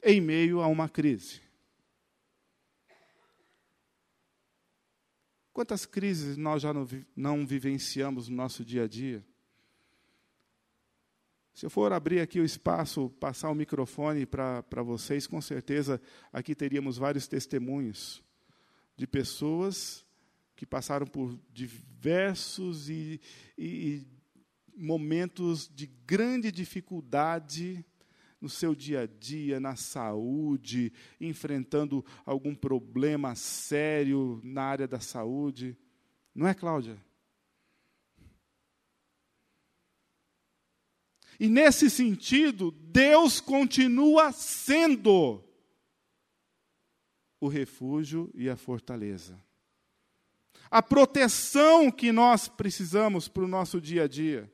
em 0.03 0.21
meio 0.21 0.61
a 0.61 0.67
uma 0.67 0.89
crise. 0.89 1.41
Quantas 5.53 5.85
crises 5.85 6.37
nós 6.37 6.63
já 6.63 6.73
não, 6.73 6.89
não 7.15 7.47
vivenciamos 7.47 8.29
no 8.29 8.37
nosso 8.37 8.65
dia 8.65 8.85
a 8.85 8.89
dia? 8.89 9.25
Se 11.55 11.67
eu 11.67 11.71
for 11.71 11.93
abrir 11.93 12.21
aqui 12.21 12.41
o 12.41 12.45
espaço, 12.45 13.11
passar 13.21 13.51
o 13.51 13.55
microfone 13.55 14.25
para 14.25 14.83
vocês, 14.83 15.27
com 15.27 15.41
certeza 15.41 16.01
aqui 16.33 16.55
teríamos 16.55 16.97
vários 16.97 17.27
testemunhos 17.27 18.23
de 18.97 19.07
pessoas 19.07 20.05
que 20.55 20.67
passaram 20.67 21.07
por 21.07 21.39
diversos 21.53 22.91
e, 22.91 23.21
e, 23.57 24.07
momentos 24.77 25.69
de 25.69 25.87
grande 26.07 26.53
dificuldade 26.53 27.85
no 28.41 28.49
seu 28.49 28.75
dia 28.75 29.03
a 29.03 29.07
dia, 29.07 29.61
na 29.61 29.77
saúde, 29.77 30.93
enfrentando 31.21 32.05
algum 32.25 32.55
problema 32.55 33.35
sério 33.35 34.41
na 34.43 34.63
área 34.63 34.89
da 34.89 35.01
saúde. 35.01 35.77
Não 36.35 36.47
é, 36.47 36.55
Cláudia? 36.55 36.99
E 41.41 41.49
nesse 41.49 41.89
sentido, 41.89 42.71
Deus 42.71 43.41
continua 43.41 44.31
sendo 44.31 45.43
o 47.41 47.49
refúgio 47.49 48.31
e 48.35 48.51
a 48.51 48.59
fortaleza. 48.59 49.43
A 50.71 50.83
proteção 50.83 51.91
que 51.91 52.13
nós 52.13 52.47
precisamos 52.47 53.27
para 53.27 53.43
o 53.43 53.49
nosso 53.49 53.81
dia 53.81 54.05
a 54.05 54.07
dia. 54.07 54.53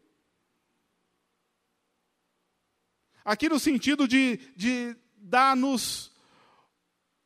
Aqui 3.24 3.48
no 3.48 3.58
sentido 3.58 4.06
de, 4.06 4.36
de 4.54 4.96
dar-nos 5.16 6.12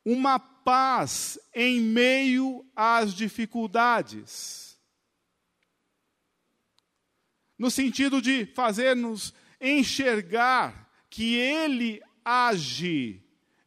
uma 0.03 0.39
paz 0.39 1.37
em 1.53 1.79
meio 1.79 2.65
às 2.75 3.13
dificuldades. 3.13 4.75
No 7.59 7.69
sentido 7.69 8.19
de 8.19 8.47
fazer-nos 8.47 9.31
enxergar 9.61 10.91
que 11.09 11.35
Ele 11.35 12.01
age 12.25 13.23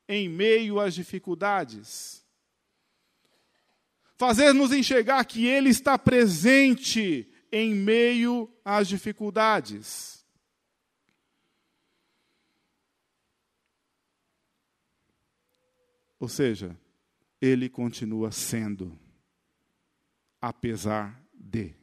em 0.08 0.28
meio 0.28 0.80
às 0.80 0.94
dificuldades. 0.94 2.24
Fazer-nos 4.16 4.72
enxergar 4.72 5.24
que 5.24 5.46
Ele 5.46 5.70
está 5.70 5.96
presente 5.96 7.30
em 7.52 7.74
meio 7.74 8.52
às 8.64 8.88
dificuldades. 8.88 10.14
Ou 16.18 16.28
seja, 16.28 16.74
ele 17.38 17.68
continua 17.68 18.32
sendo, 18.32 18.98
apesar 20.40 21.22
de. 21.34 21.74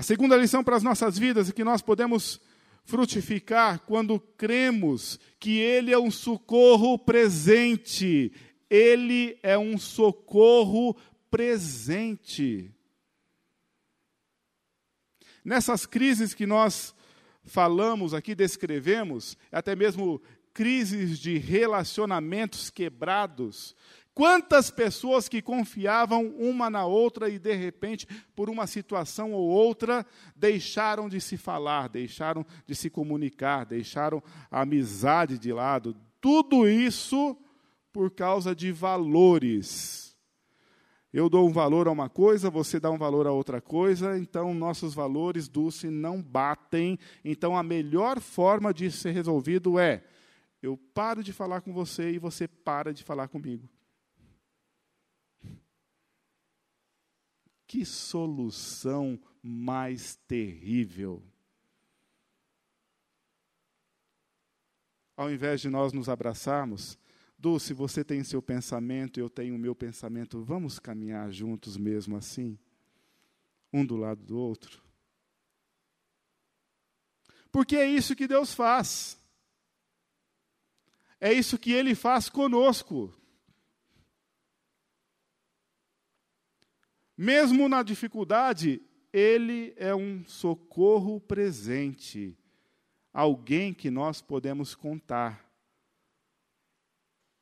A 0.00 0.02
segunda 0.02 0.34
lição 0.34 0.64
para 0.64 0.76
as 0.76 0.82
nossas 0.82 1.18
vidas 1.18 1.50
é 1.50 1.52
que 1.52 1.62
nós 1.62 1.82
podemos 1.82 2.40
frutificar 2.86 3.80
quando 3.80 4.18
cremos 4.18 5.20
que 5.38 5.58
Ele 5.58 5.92
é 5.92 5.98
um 5.98 6.10
socorro 6.10 6.98
presente. 6.98 8.32
Ele 8.70 9.38
é 9.42 9.58
um 9.58 9.76
socorro 9.76 10.96
presente. 11.30 12.74
Nessas 15.44 15.84
crises 15.84 16.32
que 16.32 16.46
nós 16.46 16.94
falamos 17.44 18.14
aqui, 18.14 18.34
descrevemos, 18.34 19.36
até 19.52 19.76
mesmo 19.76 20.18
crises 20.54 21.18
de 21.18 21.36
relacionamentos 21.36 22.70
quebrados. 22.70 23.76
Quantas 24.14 24.70
pessoas 24.70 25.28
que 25.28 25.40
confiavam 25.40 26.26
uma 26.38 26.68
na 26.68 26.84
outra 26.84 27.28
e, 27.28 27.38
de 27.38 27.54
repente, 27.54 28.06
por 28.34 28.50
uma 28.50 28.66
situação 28.66 29.32
ou 29.32 29.48
outra, 29.48 30.04
deixaram 30.34 31.08
de 31.08 31.20
se 31.20 31.36
falar, 31.36 31.88
deixaram 31.88 32.44
de 32.66 32.74
se 32.74 32.90
comunicar, 32.90 33.64
deixaram 33.64 34.22
a 34.50 34.62
amizade 34.62 35.38
de 35.38 35.52
lado. 35.52 35.96
Tudo 36.20 36.68
isso 36.68 37.36
por 37.92 38.10
causa 38.10 38.54
de 38.54 38.70
valores 38.70 40.10
eu 41.12 41.28
dou 41.28 41.48
um 41.48 41.52
valor 41.52 41.88
a 41.88 41.90
uma 41.90 42.08
coisa, 42.08 42.48
você 42.48 42.78
dá 42.78 42.88
um 42.88 42.98
valor 42.98 43.26
a 43.26 43.32
outra 43.32 43.60
coisa, 43.60 44.16
então 44.16 44.54
nossos 44.54 44.94
valores, 44.94 45.48
Dulce, 45.48 45.90
não 45.90 46.22
batem. 46.22 46.98
Então 47.24 47.56
a 47.56 47.64
melhor 47.64 48.20
forma 48.20 48.72
de 48.72 48.90
ser 48.92 49.10
resolvido 49.10 49.76
é: 49.76 50.04
eu 50.62 50.76
paro 50.76 51.22
de 51.22 51.32
falar 51.32 51.62
com 51.62 51.72
você 51.72 52.12
e 52.12 52.18
você 52.18 52.46
para 52.46 52.94
de 52.94 53.02
falar 53.02 53.26
comigo. 53.26 53.68
Que 57.70 57.84
solução 57.84 59.16
mais 59.40 60.16
terrível. 60.26 61.22
Ao 65.16 65.30
invés 65.30 65.60
de 65.60 65.70
nós 65.70 65.92
nos 65.92 66.08
abraçarmos, 66.08 66.98
Dulce, 67.38 67.72
você 67.72 68.02
tem 68.02 68.24
seu 68.24 68.42
pensamento, 68.42 69.20
eu 69.20 69.30
tenho 69.30 69.54
o 69.54 69.58
meu 69.58 69.72
pensamento, 69.72 70.42
vamos 70.42 70.80
caminhar 70.80 71.30
juntos 71.30 71.76
mesmo 71.76 72.16
assim? 72.16 72.58
Um 73.72 73.86
do 73.86 73.94
lado 73.94 74.20
do 74.24 74.36
outro? 74.36 74.82
Porque 77.52 77.76
é 77.76 77.86
isso 77.86 78.16
que 78.16 78.26
Deus 78.26 78.52
faz. 78.52 79.16
É 81.20 81.32
isso 81.32 81.56
que 81.56 81.70
Ele 81.70 81.94
faz 81.94 82.28
conosco. 82.28 83.14
Mesmo 87.22 87.68
na 87.68 87.82
dificuldade, 87.82 88.80
Ele 89.12 89.74
é 89.76 89.94
um 89.94 90.24
socorro 90.24 91.20
presente, 91.20 92.34
alguém 93.12 93.74
que 93.74 93.90
nós 93.90 94.22
podemos 94.22 94.74
contar. 94.74 95.46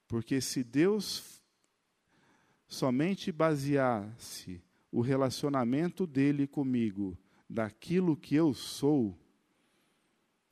Porque 0.08 0.40
se 0.40 0.64
Deus 0.64 1.40
somente 2.66 3.30
baseasse 3.30 4.60
o 4.90 5.00
relacionamento 5.00 6.08
dele 6.08 6.48
comigo 6.48 7.16
daquilo 7.48 8.16
que 8.16 8.34
eu 8.34 8.52
sou, 8.52 9.16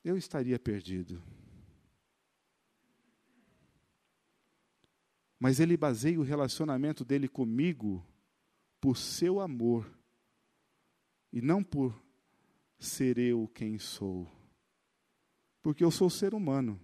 eu 0.04 0.16
estaria 0.16 0.56
perdido. 0.56 1.20
Mas 5.36 5.58
ele 5.58 5.76
baseia 5.76 6.20
o 6.20 6.22
relacionamento 6.22 7.04
dele 7.04 7.26
comigo 7.26 8.06
por 8.87 8.96
seu 8.96 9.40
amor 9.40 9.92
e 11.33 11.42
não 11.42 11.61
por 11.61 12.01
ser 12.79 13.18
eu 13.18 13.49
quem 13.49 13.81
sou. 13.81 14.31
Porque 15.61 15.83
eu 15.83 15.90
sou 15.90 16.09
ser 16.09 16.35
humano 16.35 16.81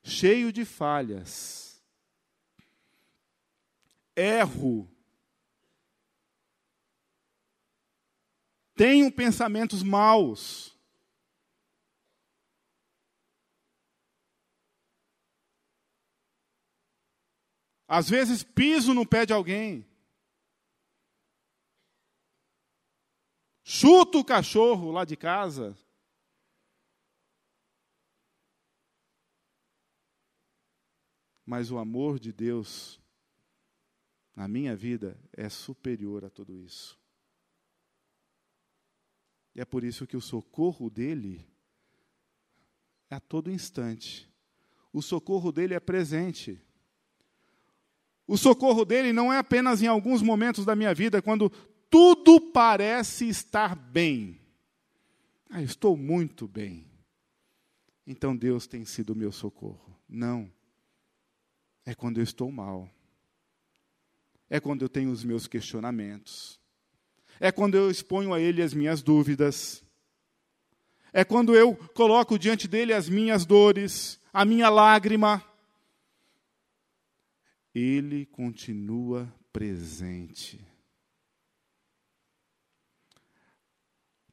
cheio 0.00 0.52
de 0.52 0.64
falhas. 0.64 1.82
Erro. 4.14 4.88
tenho 8.76 9.10
pensamentos 9.10 9.82
maus. 9.82 10.78
Às 17.88 18.08
vezes 18.08 18.44
piso 18.44 18.94
no 18.94 19.04
pé 19.04 19.26
de 19.26 19.32
alguém. 19.32 19.95
Chuto 23.68 24.20
o 24.20 24.24
cachorro 24.24 24.92
lá 24.92 25.04
de 25.04 25.16
casa. 25.16 25.76
Mas 31.44 31.72
o 31.72 31.76
amor 31.76 32.20
de 32.20 32.32
Deus 32.32 33.00
na 34.36 34.46
minha 34.46 34.76
vida 34.76 35.18
é 35.32 35.48
superior 35.48 36.24
a 36.24 36.30
tudo 36.30 36.56
isso. 36.56 36.96
E 39.52 39.60
é 39.60 39.64
por 39.64 39.82
isso 39.82 40.06
que 40.06 40.16
o 40.16 40.20
socorro 40.20 40.88
dele 40.88 41.44
é 43.10 43.16
a 43.16 43.20
todo 43.20 43.50
instante. 43.50 44.32
O 44.92 45.02
socorro 45.02 45.50
dele 45.50 45.74
é 45.74 45.80
presente. 45.80 46.62
O 48.28 48.36
socorro 48.36 48.84
dele 48.84 49.12
não 49.12 49.32
é 49.32 49.38
apenas 49.38 49.82
em 49.82 49.88
alguns 49.88 50.22
momentos 50.22 50.64
da 50.64 50.76
minha 50.76 50.94
vida, 50.94 51.20
quando 51.20 51.50
tudo 51.90 52.40
parece 52.40 53.28
estar 53.28 53.74
bem. 53.74 54.40
Ah, 55.48 55.62
estou 55.62 55.96
muito 55.96 56.46
bem. 56.46 56.86
Então 58.06 58.36
Deus 58.36 58.66
tem 58.66 58.84
sido 58.84 59.10
o 59.10 59.16
meu 59.16 59.32
socorro. 59.32 59.98
Não. 60.08 60.50
É 61.84 61.94
quando 61.94 62.18
eu 62.18 62.24
estou 62.24 62.50
mal. 62.50 62.90
É 64.48 64.60
quando 64.60 64.82
eu 64.82 64.88
tenho 64.88 65.10
os 65.10 65.24
meus 65.24 65.46
questionamentos. 65.46 66.60
É 67.40 67.50
quando 67.50 67.74
eu 67.74 67.90
exponho 67.90 68.32
a 68.32 68.40
Ele 68.40 68.62
as 68.62 68.72
minhas 68.72 69.02
dúvidas. 69.02 69.84
É 71.12 71.24
quando 71.24 71.54
eu 71.54 71.74
coloco 71.94 72.38
diante 72.38 72.68
dele 72.68 72.92
as 72.92 73.08
minhas 73.08 73.44
dores, 73.46 74.20
a 74.32 74.44
minha 74.44 74.68
lágrima. 74.68 75.42
Ele 77.74 78.26
continua 78.26 79.32
presente. 79.52 80.60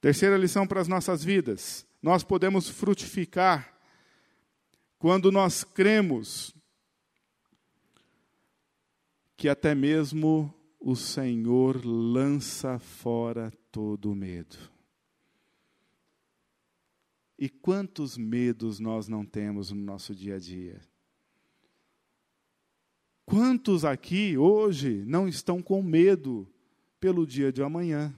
Terceira 0.04 0.36
lição 0.36 0.68
para 0.68 0.82
as 0.82 0.88
nossas 0.90 1.24
vidas: 1.24 1.88
nós 2.02 2.26
podemos 2.26 2.68
frutificar 2.68 3.74
quando 5.00 5.32
nós 5.32 5.64
cremos 5.64 6.54
que 9.38 9.48
até 9.48 9.74
mesmo 9.74 10.54
o 10.78 10.94
Senhor 10.94 11.86
lança 11.86 12.78
fora 12.80 13.50
todo 13.72 14.14
medo. 14.14 14.58
E 17.40 17.48
quantos 17.48 18.18
medos 18.18 18.82
nós 18.82 19.08
não 19.08 19.26
temos 19.26 19.72
no 19.72 19.82
nosso 19.82 20.14
dia 20.14 20.36
a 20.36 20.40
dia? 20.40 20.82
Quantos 23.26 23.86
aqui 23.86 24.38
hoje 24.38 25.06
não 25.08 25.30
estão 25.30 25.62
com 25.62 25.82
medo 25.82 26.46
pelo 27.00 27.26
dia 27.26 27.54
de 27.54 27.64
amanhã? 27.64 28.14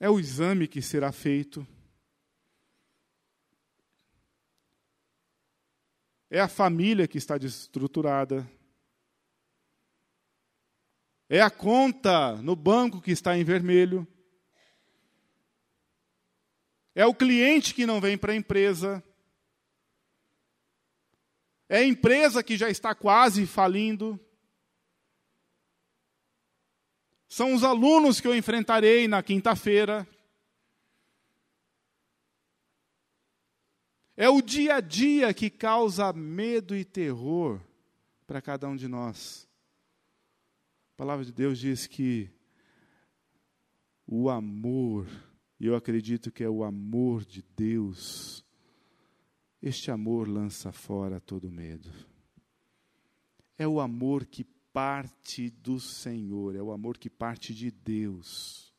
É 0.00 0.08
o 0.08 0.18
exame 0.18 0.68
que 0.68 0.80
será 0.80 1.10
feito 1.12 1.66
É 6.30 6.40
a 6.40 6.48
família 6.48 7.08
que 7.08 7.16
está 7.16 7.38
desestruturada. 7.38 8.48
É 11.28 11.40
a 11.40 11.50
conta 11.50 12.36
no 12.36 12.54
banco 12.54 13.00
que 13.00 13.10
está 13.10 13.36
em 13.36 13.44
vermelho. 13.44 14.06
É 16.94 17.06
o 17.06 17.14
cliente 17.14 17.74
que 17.74 17.86
não 17.86 18.00
vem 18.00 18.18
para 18.18 18.32
a 18.32 18.36
empresa. 18.36 19.02
É 21.68 21.78
a 21.78 21.84
empresa 21.84 22.42
que 22.42 22.56
já 22.56 22.68
está 22.68 22.94
quase 22.94 23.46
falindo. 23.46 24.20
São 27.28 27.54
os 27.54 27.62
alunos 27.62 28.20
que 28.20 28.26
eu 28.26 28.34
enfrentarei 28.34 29.06
na 29.06 29.22
quinta-feira. 29.22 30.08
É 34.16 34.28
o 34.28 34.40
dia 34.40 34.76
a 34.76 34.80
dia 34.80 35.32
que 35.34 35.50
causa 35.50 36.12
medo 36.12 36.74
e 36.74 36.84
terror 36.84 37.60
para 38.26 38.40
cada 38.40 38.66
um 38.66 38.74
de 38.74 38.88
nós. 38.88 39.46
A 40.94 40.96
palavra 40.96 41.24
de 41.24 41.32
Deus 41.32 41.58
diz 41.58 41.86
que 41.86 42.30
o 44.06 44.30
amor, 44.30 45.06
e 45.60 45.66
eu 45.66 45.76
acredito 45.76 46.32
que 46.32 46.42
é 46.42 46.48
o 46.48 46.64
amor 46.64 47.24
de 47.24 47.44
Deus, 47.54 48.44
este 49.62 49.90
amor 49.90 50.26
lança 50.26 50.72
fora 50.72 51.20
todo 51.20 51.52
medo. 51.52 51.90
É 53.56 53.68
o 53.68 53.80
amor 53.80 54.24
que 54.24 54.44
parte 54.78 55.50
do 55.50 55.80
Senhor, 55.80 56.54
é 56.54 56.62
o 56.62 56.70
amor 56.70 56.98
que 56.98 57.10
parte 57.10 57.52
de 57.52 57.68
Deus. 57.68 58.72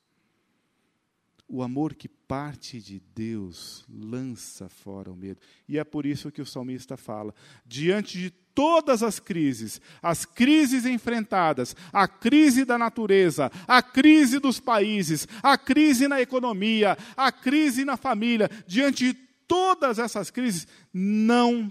O 1.46 1.62
amor 1.62 1.94
que 1.94 2.08
parte 2.08 2.80
de 2.80 3.02
Deus 3.14 3.84
lança 3.90 4.70
fora 4.70 5.12
o 5.12 5.16
medo. 5.16 5.42
E 5.68 5.78
é 5.78 5.84
por 5.84 6.06
isso 6.06 6.32
que 6.32 6.42
o 6.42 6.46
salmista 6.46 6.96
fala: 6.96 7.36
diante 7.66 8.18
de 8.18 8.30
todas 8.30 9.04
as 9.04 9.20
crises, 9.20 9.82
as 10.02 10.24
crises 10.24 10.86
enfrentadas, 10.86 11.76
a 11.92 12.08
crise 12.08 12.64
da 12.64 12.78
natureza, 12.78 13.52
a 13.68 13.84
crise 13.84 14.40
dos 14.40 14.58
países, 14.58 15.28
a 15.44 15.58
crise 15.58 16.08
na 16.08 16.22
economia, 16.22 16.98
a 17.18 17.30
crise 17.30 17.84
na 17.84 17.98
família, 17.98 18.50
diante 18.66 19.12
de 19.12 19.14
todas 19.46 20.00
essas 20.00 20.32
crises, 20.32 20.66
não 20.94 21.70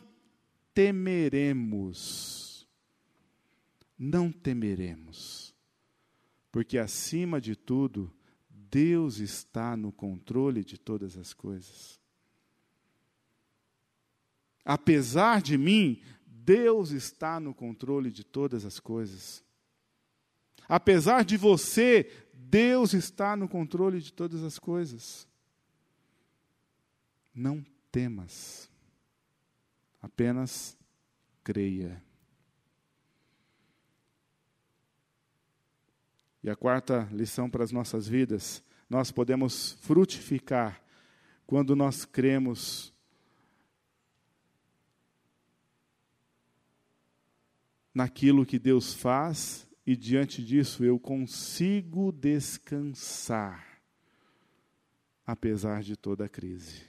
temeremos. 0.74 2.47
Não 3.98 4.30
temeremos. 4.30 5.54
Porque 6.52 6.78
acima 6.78 7.40
de 7.40 7.56
tudo, 7.56 8.12
Deus 8.48 9.18
está 9.18 9.76
no 9.76 9.90
controle 9.90 10.62
de 10.64 10.78
todas 10.78 11.16
as 11.16 11.32
coisas. 11.32 11.98
Apesar 14.64 15.40
de 15.42 15.56
mim, 15.56 16.02
Deus 16.26 16.90
está 16.90 17.40
no 17.40 17.54
controle 17.54 18.10
de 18.10 18.24
todas 18.24 18.64
as 18.64 18.78
coisas. 18.78 19.42
Apesar 20.68 21.24
de 21.24 21.36
você, 21.36 22.10
Deus 22.34 22.92
está 22.92 23.34
no 23.34 23.48
controle 23.48 24.00
de 24.00 24.12
todas 24.12 24.42
as 24.42 24.58
coisas. 24.58 25.26
Não 27.34 27.64
temas, 27.90 28.70
apenas 30.00 30.76
creia. 31.42 32.02
E 36.42 36.48
a 36.48 36.56
quarta 36.56 37.08
lição 37.12 37.50
para 37.50 37.64
as 37.64 37.72
nossas 37.72 38.06
vidas: 38.06 38.62
nós 38.88 39.10
podemos 39.10 39.72
frutificar 39.80 40.82
quando 41.46 41.74
nós 41.74 42.04
cremos 42.04 42.92
naquilo 47.94 48.46
que 48.46 48.58
Deus 48.58 48.94
faz 48.94 49.68
e 49.84 49.96
diante 49.96 50.44
disso 50.44 50.84
eu 50.84 51.00
consigo 51.00 52.12
descansar, 52.12 53.82
apesar 55.26 55.82
de 55.82 55.96
toda 55.96 56.26
a 56.26 56.28
crise. 56.28 56.82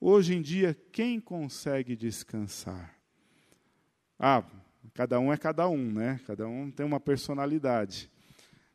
Hoje 0.00 0.34
em 0.34 0.40
dia, 0.40 0.72
quem 0.92 1.20
consegue 1.20 1.96
descansar? 1.96 2.96
Ah, 4.18 4.44
Cada 4.94 5.18
um 5.18 5.32
é 5.32 5.36
cada 5.36 5.68
um, 5.68 5.92
né? 5.92 6.20
Cada 6.24 6.46
um 6.46 6.70
tem 6.70 6.86
uma 6.86 7.00
personalidade. 7.00 8.08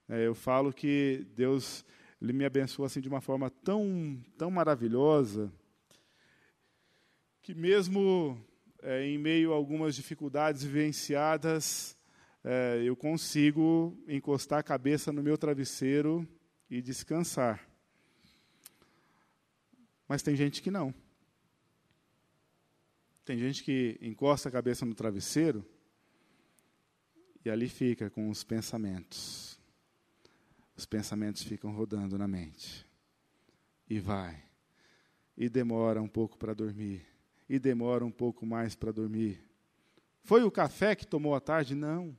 É, 0.10 0.28
eu 0.28 0.36
falo 0.36 0.74
que 0.74 1.26
Deus 1.34 1.86
ele 2.22 2.34
me 2.34 2.44
abençoa 2.44 2.88
assim 2.88 3.00
de 3.00 3.08
uma 3.08 3.22
forma 3.22 3.50
tão, 3.50 4.22
tão 4.38 4.52
maravilhosa 4.52 5.50
que 7.42 7.56
mesmo 7.56 8.38
é, 8.84 9.06
em 9.06 9.18
meio 9.18 9.54
a 9.54 9.56
algumas 9.56 9.96
dificuldades 9.96 10.62
vivenciadas, 10.62 11.98
é, 12.44 12.82
eu 12.84 12.98
consigo 12.98 13.98
encostar 14.06 14.60
a 14.60 14.64
cabeça 14.64 15.14
no 15.14 15.24
meu 15.24 15.38
travesseiro 15.38 16.28
e 16.70 16.82
descansar. 16.82 17.66
Mas 20.06 20.22
tem 20.22 20.36
gente 20.36 20.62
que 20.62 20.70
não. 20.70 20.94
Tem 23.24 23.38
gente 23.38 23.64
que 23.64 23.98
encosta 24.02 24.50
a 24.50 24.52
cabeça 24.52 24.86
no 24.86 24.94
travesseiro 24.94 25.66
e 27.44 27.50
ali 27.50 27.70
fica 27.70 28.10
com 28.10 28.30
os 28.30 28.44
pensamentos. 28.44 29.60
Os 30.76 30.86
pensamentos 30.86 31.44
ficam 31.44 31.72
rodando 31.72 32.18
na 32.18 32.28
mente. 32.28 32.86
E 33.90 34.00
vai. 34.00 34.44
E 35.36 35.50
demora 35.50 36.02
um 36.02 36.08
pouco 36.08 36.38
para 36.38 36.54
dormir. 36.54 37.06
E 37.48 37.58
demora 37.58 38.06
um 38.06 38.12
pouco 38.12 38.46
mais 38.46 38.76
para 38.76 38.92
dormir. 38.92 39.44
Foi 40.22 40.44
o 40.44 40.52
café 40.52 40.96
que 40.96 41.08
tomou 41.08 41.34
à 41.34 41.40
tarde? 41.40 41.76
Não. 41.76 42.16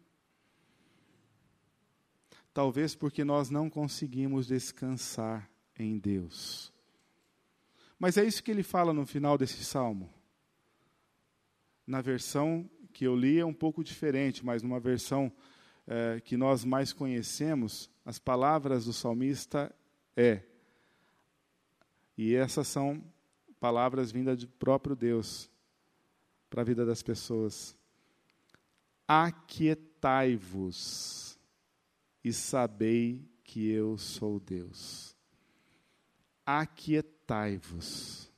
Talvez 2.52 2.94
porque 2.94 3.22
nós 3.22 3.48
não 3.50 3.70
conseguimos 3.70 4.46
descansar 4.46 5.48
em 5.78 5.98
Deus. 5.98 6.72
Mas 7.98 8.16
é 8.16 8.24
isso 8.24 8.42
que 8.42 8.50
ele 8.50 8.62
fala 8.62 8.92
no 8.92 9.06
final 9.06 9.38
desse 9.38 9.64
salmo. 9.64 10.12
Na 11.86 12.00
versão 12.00 12.68
que 12.92 13.06
eu 13.06 13.16
li 13.16 13.38
é 13.38 13.44
um 13.44 13.54
pouco 13.54 13.82
diferente, 13.82 14.44
mas 14.44 14.62
numa 14.62 14.80
versão 14.80 15.32
é, 15.86 16.20
que 16.20 16.36
nós 16.36 16.64
mais 16.64 16.92
conhecemos, 16.92 17.90
as 18.04 18.18
palavras 18.18 18.84
do 18.84 18.92
salmista 18.92 19.74
é. 20.16 20.42
E 22.16 22.34
essas 22.34 22.68
são 22.68 23.02
palavras 23.58 24.12
vindas 24.12 24.38
do 24.38 24.48
próprio 24.48 24.94
Deus 24.94 25.50
para 26.48 26.60
a 26.62 26.64
vida 26.64 26.84
das 26.86 27.02
pessoas. 27.02 27.76
Aquietai-vos 29.08 29.90
e 32.22 32.32
sabei 32.32 33.28
que 33.42 33.68
eu 33.68 33.98
sou 33.98 34.38
Deus. 34.38 35.16
Aquietai-vos. 36.46 38.29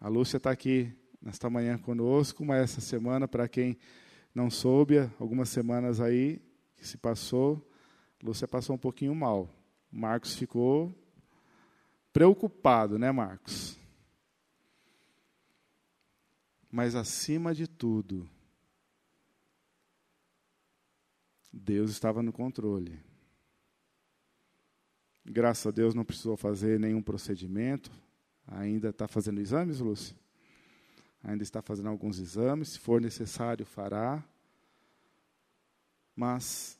A 0.00 0.08
Lúcia 0.08 0.36
está 0.36 0.50
aqui 0.50 0.92
nesta 1.20 1.50
manhã 1.50 1.76
conosco, 1.76 2.44
mas 2.44 2.62
essa 2.62 2.80
semana, 2.80 3.26
para 3.26 3.48
quem 3.48 3.76
não 4.32 4.48
soube, 4.48 4.98
algumas 5.18 5.48
semanas 5.48 6.00
aí 6.00 6.40
que 6.76 6.86
se 6.86 6.96
passou, 6.96 7.68
a 8.22 8.26
Lúcia 8.26 8.46
passou 8.46 8.76
um 8.76 8.78
pouquinho 8.78 9.14
mal. 9.14 9.50
O 9.92 9.96
Marcos 9.96 10.36
ficou 10.36 10.94
preocupado, 12.12 12.98
né, 12.98 13.10
Marcos? 13.10 13.76
Mas 16.70 16.94
acima 16.94 17.52
de 17.52 17.66
tudo, 17.66 18.28
Deus 21.52 21.90
estava 21.90 22.22
no 22.22 22.32
controle. 22.32 23.00
Graças 25.24 25.66
a 25.66 25.70
Deus 25.70 25.94
não 25.94 26.04
precisou 26.04 26.36
fazer 26.36 26.78
nenhum 26.78 27.02
procedimento. 27.02 27.90
Ainda 28.48 28.88
está 28.88 29.06
fazendo 29.06 29.40
exames, 29.40 29.80
Lúcia? 29.80 30.16
Ainda 31.22 31.42
está 31.42 31.60
fazendo 31.60 31.88
alguns 31.88 32.18
exames. 32.18 32.70
Se 32.70 32.78
for 32.78 33.00
necessário, 33.00 33.66
fará. 33.66 34.24
Mas 36.16 36.78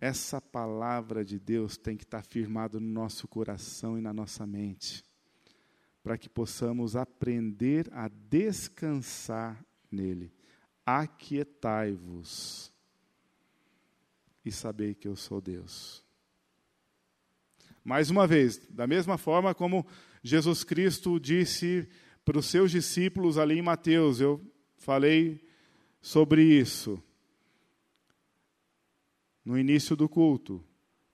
essa 0.00 0.40
palavra 0.40 1.24
de 1.24 1.38
Deus 1.38 1.76
tem 1.76 1.96
que 1.96 2.04
estar 2.04 2.22
firmada 2.22 2.80
no 2.80 2.88
nosso 2.88 3.28
coração 3.28 3.96
e 3.96 4.00
na 4.00 4.12
nossa 4.12 4.46
mente, 4.46 5.04
para 6.02 6.16
que 6.18 6.28
possamos 6.28 6.96
aprender 6.96 7.88
a 7.92 8.08
descansar 8.08 9.62
nele. 9.90 10.32
Aquietai-vos 10.84 12.72
e 14.44 14.50
sabei 14.50 14.94
que 14.94 15.06
eu 15.06 15.14
sou 15.14 15.40
Deus. 15.40 16.02
Mais 17.84 18.10
uma 18.10 18.26
vez, 18.26 18.58
da 18.68 18.86
mesma 18.86 19.16
forma 19.16 19.54
como 19.54 19.86
Jesus 20.22 20.64
Cristo 20.64 21.18
disse 21.18 21.88
para 22.24 22.38
os 22.38 22.46
seus 22.46 22.70
discípulos 22.70 23.38
ali 23.38 23.58
em 23.58 23.62
Mateus, 23.62 24.20
eu 24.20 24.40
falei 24.76 25.40
sobre 26.00 26.42
isso 26.42 27.02
no 29.44 29.58
início 29.58 29.96
do 29.96 30.08
culto. 30.08 30.62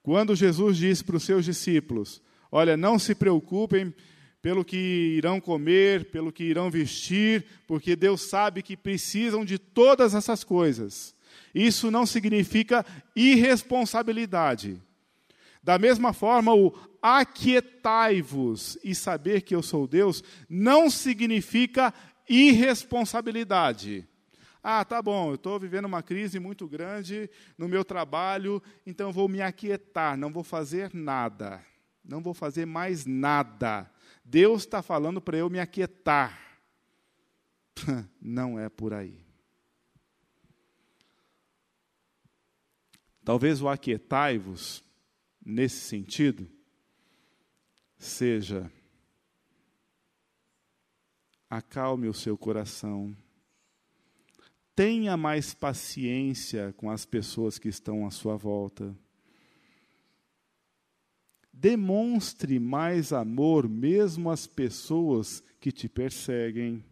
Quando 0.02 0.36
Jesus 0.36 0.76
disse 0.76 1.02
para 1.02 1.16
os 1.16 1.22
seus 1.22 1.44
discípulos: 1.44 2.20
Olha, 2.50 2.76
não 2.76 2.98
se 2.98 3.14
preocupem 3.14 3.94
pelo 4.42 4.64
que 4.64 4.76
irão 5.16 5.40
comer, 5.40 6.10
pelo 6.10 6.30
que 6.30 6.44
irão 6.44 6.70
vestir, 6.70 7.44
porque 7.66 7.96
Deus 7.96 8.20
sabe 8.20 8.62
que 8.62 8.76
precisam 8.76 9.44
de 9.44 9.58
todas 9.58 10.14
essas 10.14 10.44
coisas. 10.44 11.14
Isso 11.54 11.90
não 11.90 12.06
significa 12.06 12.84
irresponsabilidade. 13.14 14.80
Da 15.66 15.80
mesma 15.80 16.12
forma, 16.12 16.54
o 16.54 16.72
aquietai-vos 17.02 18.78
e 18.84 18.94
saber 18.94 19.40
que 19.40 19.52
eu 19.52 19.64
sou 19.64 19.84
Deus 19.84 20.22
não 20.48 20.88
significa 20.88 21.92
irresponsabilidade. 22.28 24.08
Ah, 24.62 24.84
tá 24.84 25.02
bom, 25.02 25.30
eu 25.30 25.34
estou 25.34 25.58
vivendo 25.58 25.86
uma 25.86 26.04
crise 26.04 26.38
muito 26.38 26.68
grande 26.68 27.28
no 27.58 27.66
meu 27.66 27.84
trabalho, 27.84 28.62
então 28.86 29.10
vou 29.10 29.28
me 29.28 29.42
aquietar, 29.42 30.16
não 30.16 30.32
vou 30.32 30.44
fazer 30.44 30.94
nada. 30.94 31.60
Não 32.04 32.22
vou 32.22 32.32
fazer 32.32 32.64
mais 32.64 33.04
nada. 33.04 33.90
Deus 34.24 34.62
está 34.62 34.82
falando 34.82 35.20
para 35.20 35.36
eu 35.36 35.50
me 35.50 35.58
aquietar. 35.58 36.40
Não 38.22 38.56
é 38.56 38.68
por 38.68 38.94
aí. 38.94 39.18
Talvez 43.24 43.60
o 43.60 43.68
aquietai-vos 43.68 44.85
nesse 45.46 45.76
sentido 45.76 46.50
seja 47.96 48.70
acalme 51.48 52.08
o 52.08 52.12
seu 52.12 52.36
coração, 52.36 53.16
tenha 54.74 55.16
mais 55.16 55.54
paciência 55.54 56.74
com 56.76 56.90
as 56.90 57.06
pessoas 57.06 57.60
que 57.60 57.68
estão 57.68 58.04
à 58.04 58.10
sua 58.10 58.36
volta, 58.36 58.92
demonstre 61.52 62.58
mais 62.58 63.12
amor 63.12 63.68
mesmo 63.68 64.30
às 64.30 64.48
pessoas 64.48 65.40
que 65.60 65.70
te 65.70 65.88
perseguem. 65.88 66.84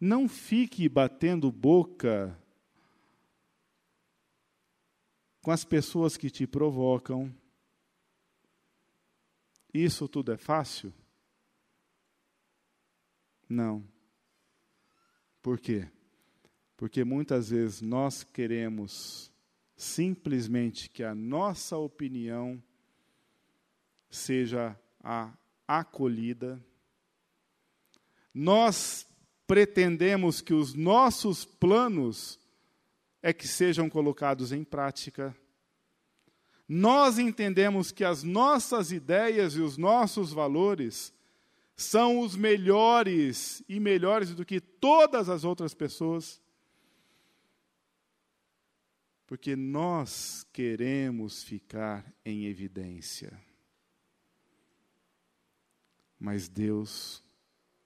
Não 0.00 0.26
fique 0.26 0.88
batendo 0.88 1.52
boca 1.52 2.36
com 5.46 5.52
as 5.52 5.64
pessoas 5.64 6.16
que 6.16 6.28
te 6.28 6.44
provocam. 6.44 7.32
Isso 9.72 10.08
tudo 10.08 10.32
é 10.32 10.36
fácil? 10.36 10.92
Não. 13.48 13.86
Por 15.40 15.60
quê? 15.60 15.88
Porque 16.76 17.04
muitas 17.04 17.50
vezes 17.50 17.80
nós 17.80 18.24
queremos 18.24 19.30
simplesmente 19.76 20.90
que 20.90 21.04
a 21.04 21.14
nossa 21.14 21.76
opinião 21.76 22.60
seja 24.10 24.76
a 25.00 25.32
acolhida. 25.68 26.60
Nós 28.34 29.06
pretendemos 29.46 30.40
que 30.40 30.52
os 30.52 30.74
nossos 30.74 31.44
planos 31.44 32.36
é 33.26 33.32
que 33.32 33.48
sejam 33.48 33.90
colocados 33.90 34.52
em 34.52 34.62
prática. 34.62 35.36
Nós 36.68 37.18
entendemos 37.18 37.90
que 37.90 38.04
as 38.04 38.22
nossas 38.22 38.92
ideias 38.92 39.56
e 39.56 39.60
os 39.60 39.76
nossos 39.76 40.32
valores 40.32 41.12
são 41.74 42.20
os 42.20 42.36
melhores 42.36 43.64
e 43.68 43.80
melhores 43.80 44.32
do 44.32 44.44
que 44.44 44.60
todas 44.60 45.28
as 45.28 45.42
outras 45.42 45.74
pessoas. 45.74 46.40
Porque 49.26 49.56
nós 49.56 50.46
queremos 50.52 51.42
ficar 51.42 52.06
em 52.24 52.44
evidência. 52.44 53.36
Mas 56.16 56.48
Deus 56.48 57.24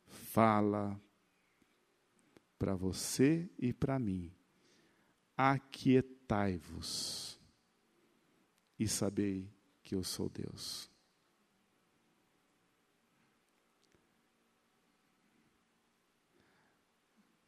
fala 0.07 1.01
para 2.59 2.75
você 2.75 3.49
e 3.59 3.73
para 3.73 3.99
mim 3.99 4.31
aquietai-vos 5.49 7.41
e 8.79 8.87
sabei 8.87 9.51
que 9.83 9.95
eu 9.95 10.05
sou 10.05 10.29
Deus. 10.29 10.91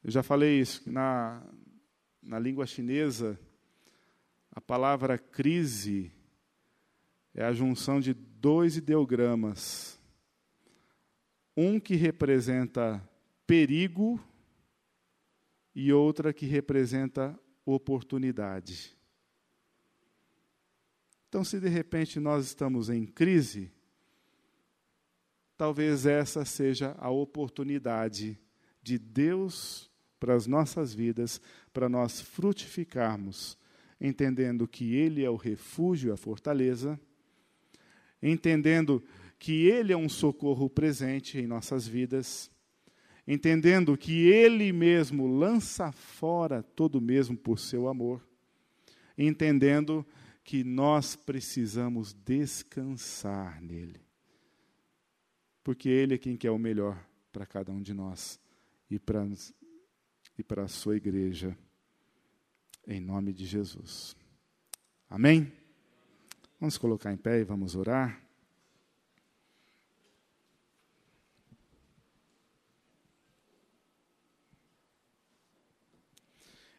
Eu 0.03 0.11
já 0.11 0.23
falei 0.23 0.59
isso, 0.59 0.91
na, 0.91 1.47
na 2.23 2.39
língua 2.39 2.67
chinesa, 2.67 3.39
a 4.51 4.61
palavra 4.61 5.19
crise 5.19 6.11
é 7.35 7.45
a 7.45 7.53
junção 7.53 8.01
de 8.01 8.15
dois 8.15 8.79
ideogramas. 8.79 10.01
Um 11.55 11.79
que 11.79 11.95
representa 11.95 13.07
perigo 13.47 14.19
e 15.75 15.93
outra 15.93 16.33
que 16.33 16.47
representa 16.47 17.39
oportunidade. 17.64 18.96
Então, 21.29 21.42
se 21.42 21.59
de 21.59 21.68
repente 21.68 22.20
nós 22.20 22.46
estamos 22.46 22.90
em 22.90 23.07
crise, 23.07 23.72
talvez 25.57 26.05
essa 26.05 26.44
seja 26.44 26.94
a 26.98 27.09
oportunidade 27.09 28.38
de 28.83 28.98
Deus 28.98 29.90
para 30.18 30.35
as 30.35 30.46
nossas 30.46 30.92
vidas, 30.92 31.40
para 31.72 31.88
nós 31.88 32.20
frutificarmos, 32.20 33.57
entendendo 34.01 34.68
que 34.68 34.94
Ele 34.94 35.25
é 35.25 35.31
o 35.31 35.37
refúgio 35.37 36.12
a 36.12 36.16
fortaleza, 36.16 37.01
entendendo 38.22 39.03
que 39.38 39.66
Ele 39.66 39.92
é 39.92 39.96
um 39.96 40.09
socorro 40.09 40.68
presente 40.68 41.38
em 41.38 41.46
nossas 41.46 41.87
vidas, 41.87 42.51
entendendo 43.27 43.97
que 43.97 44.27
Ele 44.27 44.73
mesmo 44.73 45.27
lança 45.27 45.93
fora 45.93 46.63
todo 46.63 47.01
mesmo 47.01 47.37
por 47.37 47.59
seu 47.59 47.89
amor, 47.89 48.27
entendendo 49.17 50.07
que 50.45 50.65
nós 50.65 51.15
precisamos 51.15 52.13
descansar 52.13 53.63
nele, 53.63 54.01
porque 55.63 55.89
Ele 55.89 56.15
é 56.15 56.19
quem 56.19 56.37
quer 56.37 56.51
o 56.51 56.59
melhor 56.59 57.05
para 57.33 57.47
cada 57.47 57.71
um 57.71 57.81
de 57.81 57.95
nós 57.95 58.41
e 58.91 58.99
para 58.99 59.27
e 60.39 60.43
para 60.43 60.65
a 60.65 60.69
sua 60.69 60.97
igreja, 60.97 61.57
em 62.87 63.01
nome 63.01 63.33
de 63.33 63.45
Jesus. 63.45 64.17
Amém? 65.09 65.53
Vamos 66.59 66.79
colocar 66.79 67.13
em 67.13 67.17
pé 67.17 67.41
e 67.41 67.45
vamos 67.45 67.75
orar. 67.75 68.21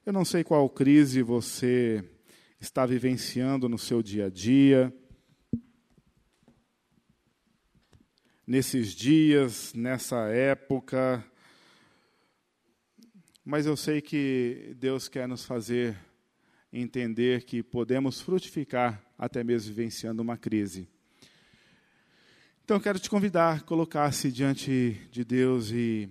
Eu 0.06 0.12
não 0.12 0.26
sei 0.26 0.44
qual 0.44 0.70
crise 0.70 1.22
você 1.22 2.04
está 2.60 2.86
vivenciando 2.86 3.70
no 3.70 3.80
seu 3.80 4.04
dia 4.04 4.26
a 4.26 4.30
dia, 4.30 4.94
nesses 8.46 8.90
dias, 8.90 9.74
nessa 9.74 10.28
época, 10.28 11.26
mas 13.46 13.66
eu 13.66 13.78
sei 13.78 14.02
que 14.02 14.76
Deus 14.78 15.08
quer 15.08 15.26
nos 15.26 15.46
fazer 15.46 15.98
entender 16.70 17.46
que 17.46 17.64
podemos 17.64 18.20
frutificar 18.20 19.02
até 19.18 19.42
mesmo 19.42 19.74
vivenciando 19.74 20.22
uma 20.22 20.36
crise. 20.36 20.86
Então, 22.66 22.78
quero 22.78 23.00
te 23.00 23.10
convidar 23.10 23.56
a 23.56 23.62
colocar-se 23.62 24.30
diante 24.30 25.00
de 25.10 25.24
Deus 25.24 25.72
e 25.72 26.10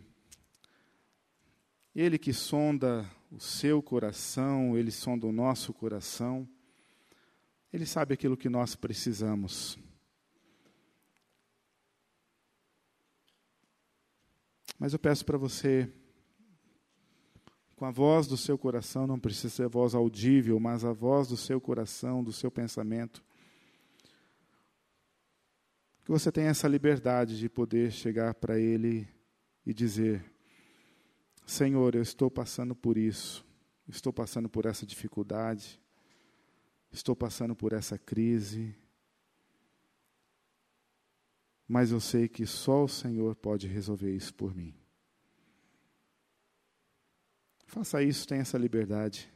Ele 1.94 2.16
que 2.16 2.32
sonda 2.32 3.06
o 3.32 3.40
seu 3.40 3.82
coração, 3.82 4.76
ele 4.76 4.90
sonda 4.90 5.26
o 5.26 5.32
nosso 5.32 5.72
coração. 5.72 6.46
Ele 7.72 7.86
sabe 7.86 8.12
aquilo 8.12 8.36
que 8.36 8.50
nós 8.50 8.76
precisamos. 8.76 9.78
Mas 14.78 14.92
eu 14.92 14.98
peço 14.98 15.24
para 15.24 15.38
você, 15.38 15.90
com 17.74 17.86
a 17.86 17.90
voz 17.90 18.26
do 18.26 18.36
seu 18.36 18.58
coração, 18.58 19.06
não 19.06 19.18
precisa 19.18 19.48
ser 19.48 19.68
voz 19.68 19.94
audível, 19.94 20.60
mas 20.60 20.84
a 20.84 20.92
voz 20.92 21.28
do 21.28 21.36
seu 21.36 21.58
coração, 21.58 22.22
do 22.22 22.32
seu 22.32 22.50
pensamento, 22.50 23.24
que 26.04 26.10
você 26.10 26.30
tenha 26.30 26.50
essa 26.50 26.68
liberdade 26.68 27.38
de 27.38 27.48
poder 27.48 27.92
chegar 27.92 28.34
para 28.34 28.58
Ele 28.58 29.08
e 29.64 29.72
dizer: 29.72 30.31
Senhor, 31.46 31.94
eu 31.94 32.02
estou 32.02 32.30
passando 32.30 32.74
por 32.74 32.96
isso, 32.96 33.44
estou 33.88 34.12
passando 34.12 34.48
por 34.48 34.64
essa 34.64 34.86
dificuldade, 34.86 35.80
estou 36.90 37.16
passando 37.16 37.54
por 37.54 37.72
essa 37.72 37.98
crise, 37.98 38.74
mas 41.66 41.90
eu 41.90 42.00
sei 42.00 42.28
que 42.28 42.46
só 42.46 42.84
o 42.84 42.88
Senhor 42.88 43.34
pode 43.34 43.66
resolver 43.66 44.14
isso 44.14 44.32
por 44.34 44.54
mim. 44.54 44.74
Faça 47.66 48.02
isso, 48.02 48.26
tenha 48.26 48.42
essa 48.42 48.58
liberdade. 48.58 49.32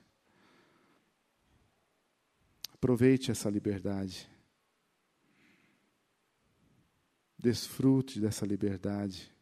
Aproveite 2.75 3.31
essa 3.31 3.49
liberdade. 3.49 4.31
Desfrute 7.39 8.21
dessa 8.21 8.45
liberdade 8.45 9.35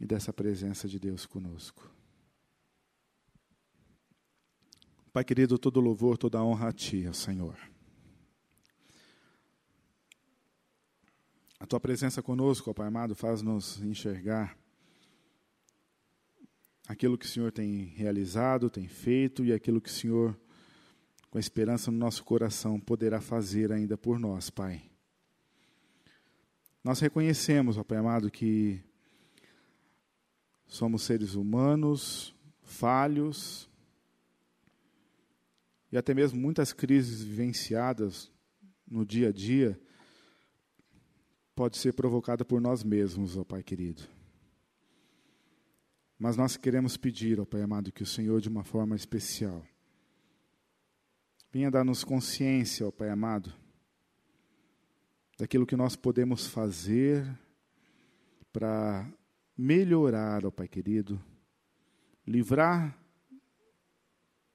e 0.00 0.06
dessa 0.06 0.32
presença 0.32 0.88
de 0.88 0.98
Deus 0.98 1.26
conosco. 1.26 1.90
Pai 5.12 5.24
querido, 5.24 5.58
todo 5.58 5.80
louvor, 5.80 6.18
toda 6.18 6.42
honra 6.42 6.68
a 6.68 6.72
Ti, 6.72 7.08
Senhor. 7.14 7.56
A 11.60 11.66
Tua 11.66 11.78
presença 11.78 12.20
conosco, 12.20 12.74
Pai 12.74 12.88
amado, 12.88 13.14
faz-nos 13.14 13.80
enxergar 13.80 14.58
aquilo 16.88 17.16
que 17.16 17.24
o 17.24 17.28
Senhor 17.28 17.52
tem 17.52 17.84
realizado, 17.96 18.68
tem 18.68 18.88
feito 18.88 19.44
e 19.44 19.52
aquilo 19.52 19.80
que 19.80 19.88
o 19.88 19.92
Senhor, 19.92 20.38
com 21.30 21.38
a 21.38 21.40
esperança 21.40 21.90
no 21.90 21.96
nosso 21.96 22.24
coração, 22.24 22.80
poderá 22.80 23.20
fazer 23.20 23.72
ainda 23.72 23.96
por 23.96 24.18
nós, 24.18 24.50
Pai. 24.50 24.82
Nós 26.82 26.98
reconhecemos, 26.98 27.78
ó 27.78 27.84
Pai 27.84 27.98
amado, 27.98 28.30
que 28.30 28.82
Somos 30.66 31.02
seres 31.02 31.34
humanos, 31.34 32.34
falhos, 32.62 33.68
e 35.94 35.96
até 35.96 36.12
mesmo 36.12 36.40
muitas 36.40 36.72
crises 36.72 37.22
vivenciadas 37.22 38.32
no 38.84 39.06
dia 39.06 39.28
a 39.28 39.32
dia 39.32 39.80
pode 41.54 41.76
ser 41.78 41.92
provocada 41.92 42.44
por 42.44 42.60
nós 42.60 42.82
mesmos, 42.82 43.36
ó 43.36 43.44
Pai 43.44 43.62
querido. 43.62 44.02
Mas 46.18 46.36
nós 46.36 46.56
queremos 46.56 46.96
pedir, 46.96 47.38
ó 47.38 47.44
Pai 47.44 47.62
amado, 47.62 47.92
que 47.92 48.02
o 48.02 48.06
Senhor, 48.06 48.40
de 48.40 48.48
uma 48.48 48.64
forma 48.64 48.96
especial, 48.96 49.64
venha 51.52 51.70
dar-nos 51.70 52.02
consciência, 52.02 52.86
ó 52.86 52.90
Pai 52.90 53.08
amado, 53.08 53.52
daquilo 55.38 55.66
que 55.66 55.76
nós 55.76 55.94
podemos 55.94 56.46
fazer 56.46 57.24
para 58.52 59.08
melhorar, 59.56 60.44
ó 60.44 60.50
Pai 60.50 60.68
querido, 60.68 61.20
livrar 62.26 62.98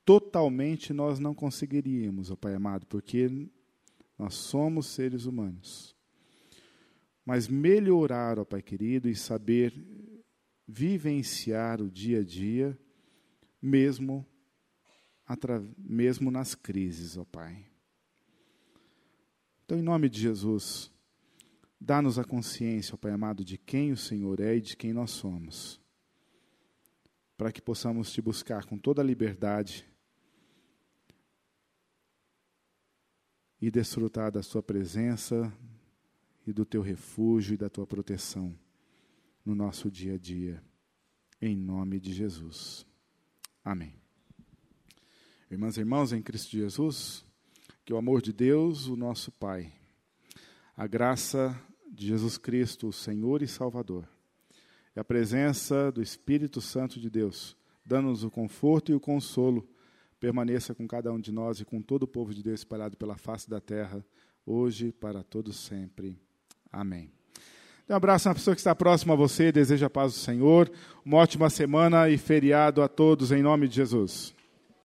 totalmente 0.03 0.91
nós 0.91 1.19
não 1.19 1.35
conseguiríamos, 1.35 2.31
ó 2.31 2.35
Pai 2.35 2.55
amado, 2.55 2.85
porque 2.87 3.29
nós 4.17 4.33
somos 4.33 4.87
seres 4.87 5.25
humanos. 5.25 5.95
Mas 7.23 7.47
melhorar, 7.47 8.39
ó 8.39 8.43
Pai 8.43 8.61
querido, 8.61 9.07
e 9.07 9.15
saber 9.15 9.73
vivenciar 10.67 11.81
o 11.81 11.89
dia 11.89 12.19
a 12.19 12.23
dia, 12.23 12.77
mesmo, 13.61 14.25
mesmo 15.77 16.31
nas 16.31 16.55
crises, 16.55 17.17
ó 17.17 17.23
Pai. 17.23 17.65
Então, 19.63 19.77
em 19.77 19.83
nome 19.83 20.09
de 20.09 20.19
Jesus, 20.19 20.91
Dá-nos 21.79 22.19
a 22.19 22.25
consciência, 22.25 22.93
ó 22.93 22.97
Pai 22.97 23.11
amado, 23.11 23.45
de 23.45 23.57
quem 23.57 23.91
o 23.91 23.97
Senhor 23.97 24.41
é 24.41 24.55
e 24.57 24.61
de 24.61 24.75
quem 24.75 24.91
nós 24.91 25.11
somos, 25.11 25.79
para 27.37 27.51
que 27.51 27.61
possamos 27.61 28.11
te 28.11 28.21
buscar 28.21 28.65
com 28.65 28.77
toda 28.77 29.01
a 29.01 29.05
liberdade 29.05 29.87
e 33.61 33.71
desfrutar 33.71 34.29
da 34.29 34.43
Sua 34.43 34.61
presença 34.61 35.51
e 36.45 36.51
do 36.51 36.65
Teu 36.65 36.81
refúgio 36.81 37.53
e 37.53 37.57
da 37.57 37.69
Tua 37.69 37.87
proteção 37.87 38.57
no 39.45 39.55
nosso 39.55 39.89
dia 39.89 40.15
a 40.15 40.17
dia, 40.17 40.61
em 41.41 41.55
nome 41.55 41.97
de 41.99 42.11
Jesus. 42.11 42.85
Amém. 43.63 43.95
Irmãs 45.49 45.77
e 45.77 45.79
irmãos 45.79 46.11
em 46.11 46.21
Cristo 46.21 46.51
Jesus, 46.51 47.25
que 47.85 47.93
o 47.93 47.97
amor 47.97 48.21
de 48.21 48.33
Deus, 48.33 48.87
o 48.87 48.97
nosso 48.97 49.31
Pai, 49.31 49.73
a 50.75 50.85
graça 50.85 51.59
de 51.99 52.07
Jesus 52.07 52.37
Cristo, 52.37 52.87
o 52.87 52.93
Senhor 52.93 53.41
e 53.41 53.47
Salvador, 53.47 54.07
e 54.95 54.99
a 55.01 55.03
presença 55.03 55.91
do 55.91 56.01
Espírito 56.01 56.61
Santo 56.61 56.97
de 56.97 57.09
Deus, 57.09 57.57
dando-nos 57.85 58.23
o 58.23 58.31
conforto 58.31 58.89
e 58.89 58.95
o 58.95 59.01
consolo, 59.01 59.67
permaneça 60.17 60.73
com 60.73 60.87
cada 60.87 61.11
um 61.11 61.19
de 61.19 61.29
nós 61.29 61.59
e 61.59 61.65
com 61.65 61.81
todo 61.81 62.03
o 62.03 62.07
povo 62.07 62.33
de 62.33 62.41
Deus 62.41 62.61
espalhado 62.61 62.95
pela 62.95 63.17
face 63.17 63.49
da 63.49 63.59
terra, 63.59 64.01
hoje 64.45 64.93
para 64.93 65.23
todos 65.23 65.57
sempre. 65.57 66.17
Amém. 66.71 67.11
Um 67.89 67.95
abraço 67.95 68.29
a 68.29 68.33
pessoa 68.33 68.55
que 68.55 68.61
está 68.61 68.73
próxima 68.73 69.13
a 69.13 69.17
você, 69.17 69.51
deseja 69.51 69.87
a 69.87 69.89
paz 69.89 70.13
do 70.13 70.19
Senhor, 70.19 70.71
uma 71.03 71.17
ótima 71.17 71.49
semana 71.49 72.09
e 72.09 72.17
feriado 72.17 72.81
a 72.81 72.87
todos, 72.87 73.33
em 73.33 73.43
nome 73.43 73.67
de 73.67 73.75
Jesus. 73.75 74.33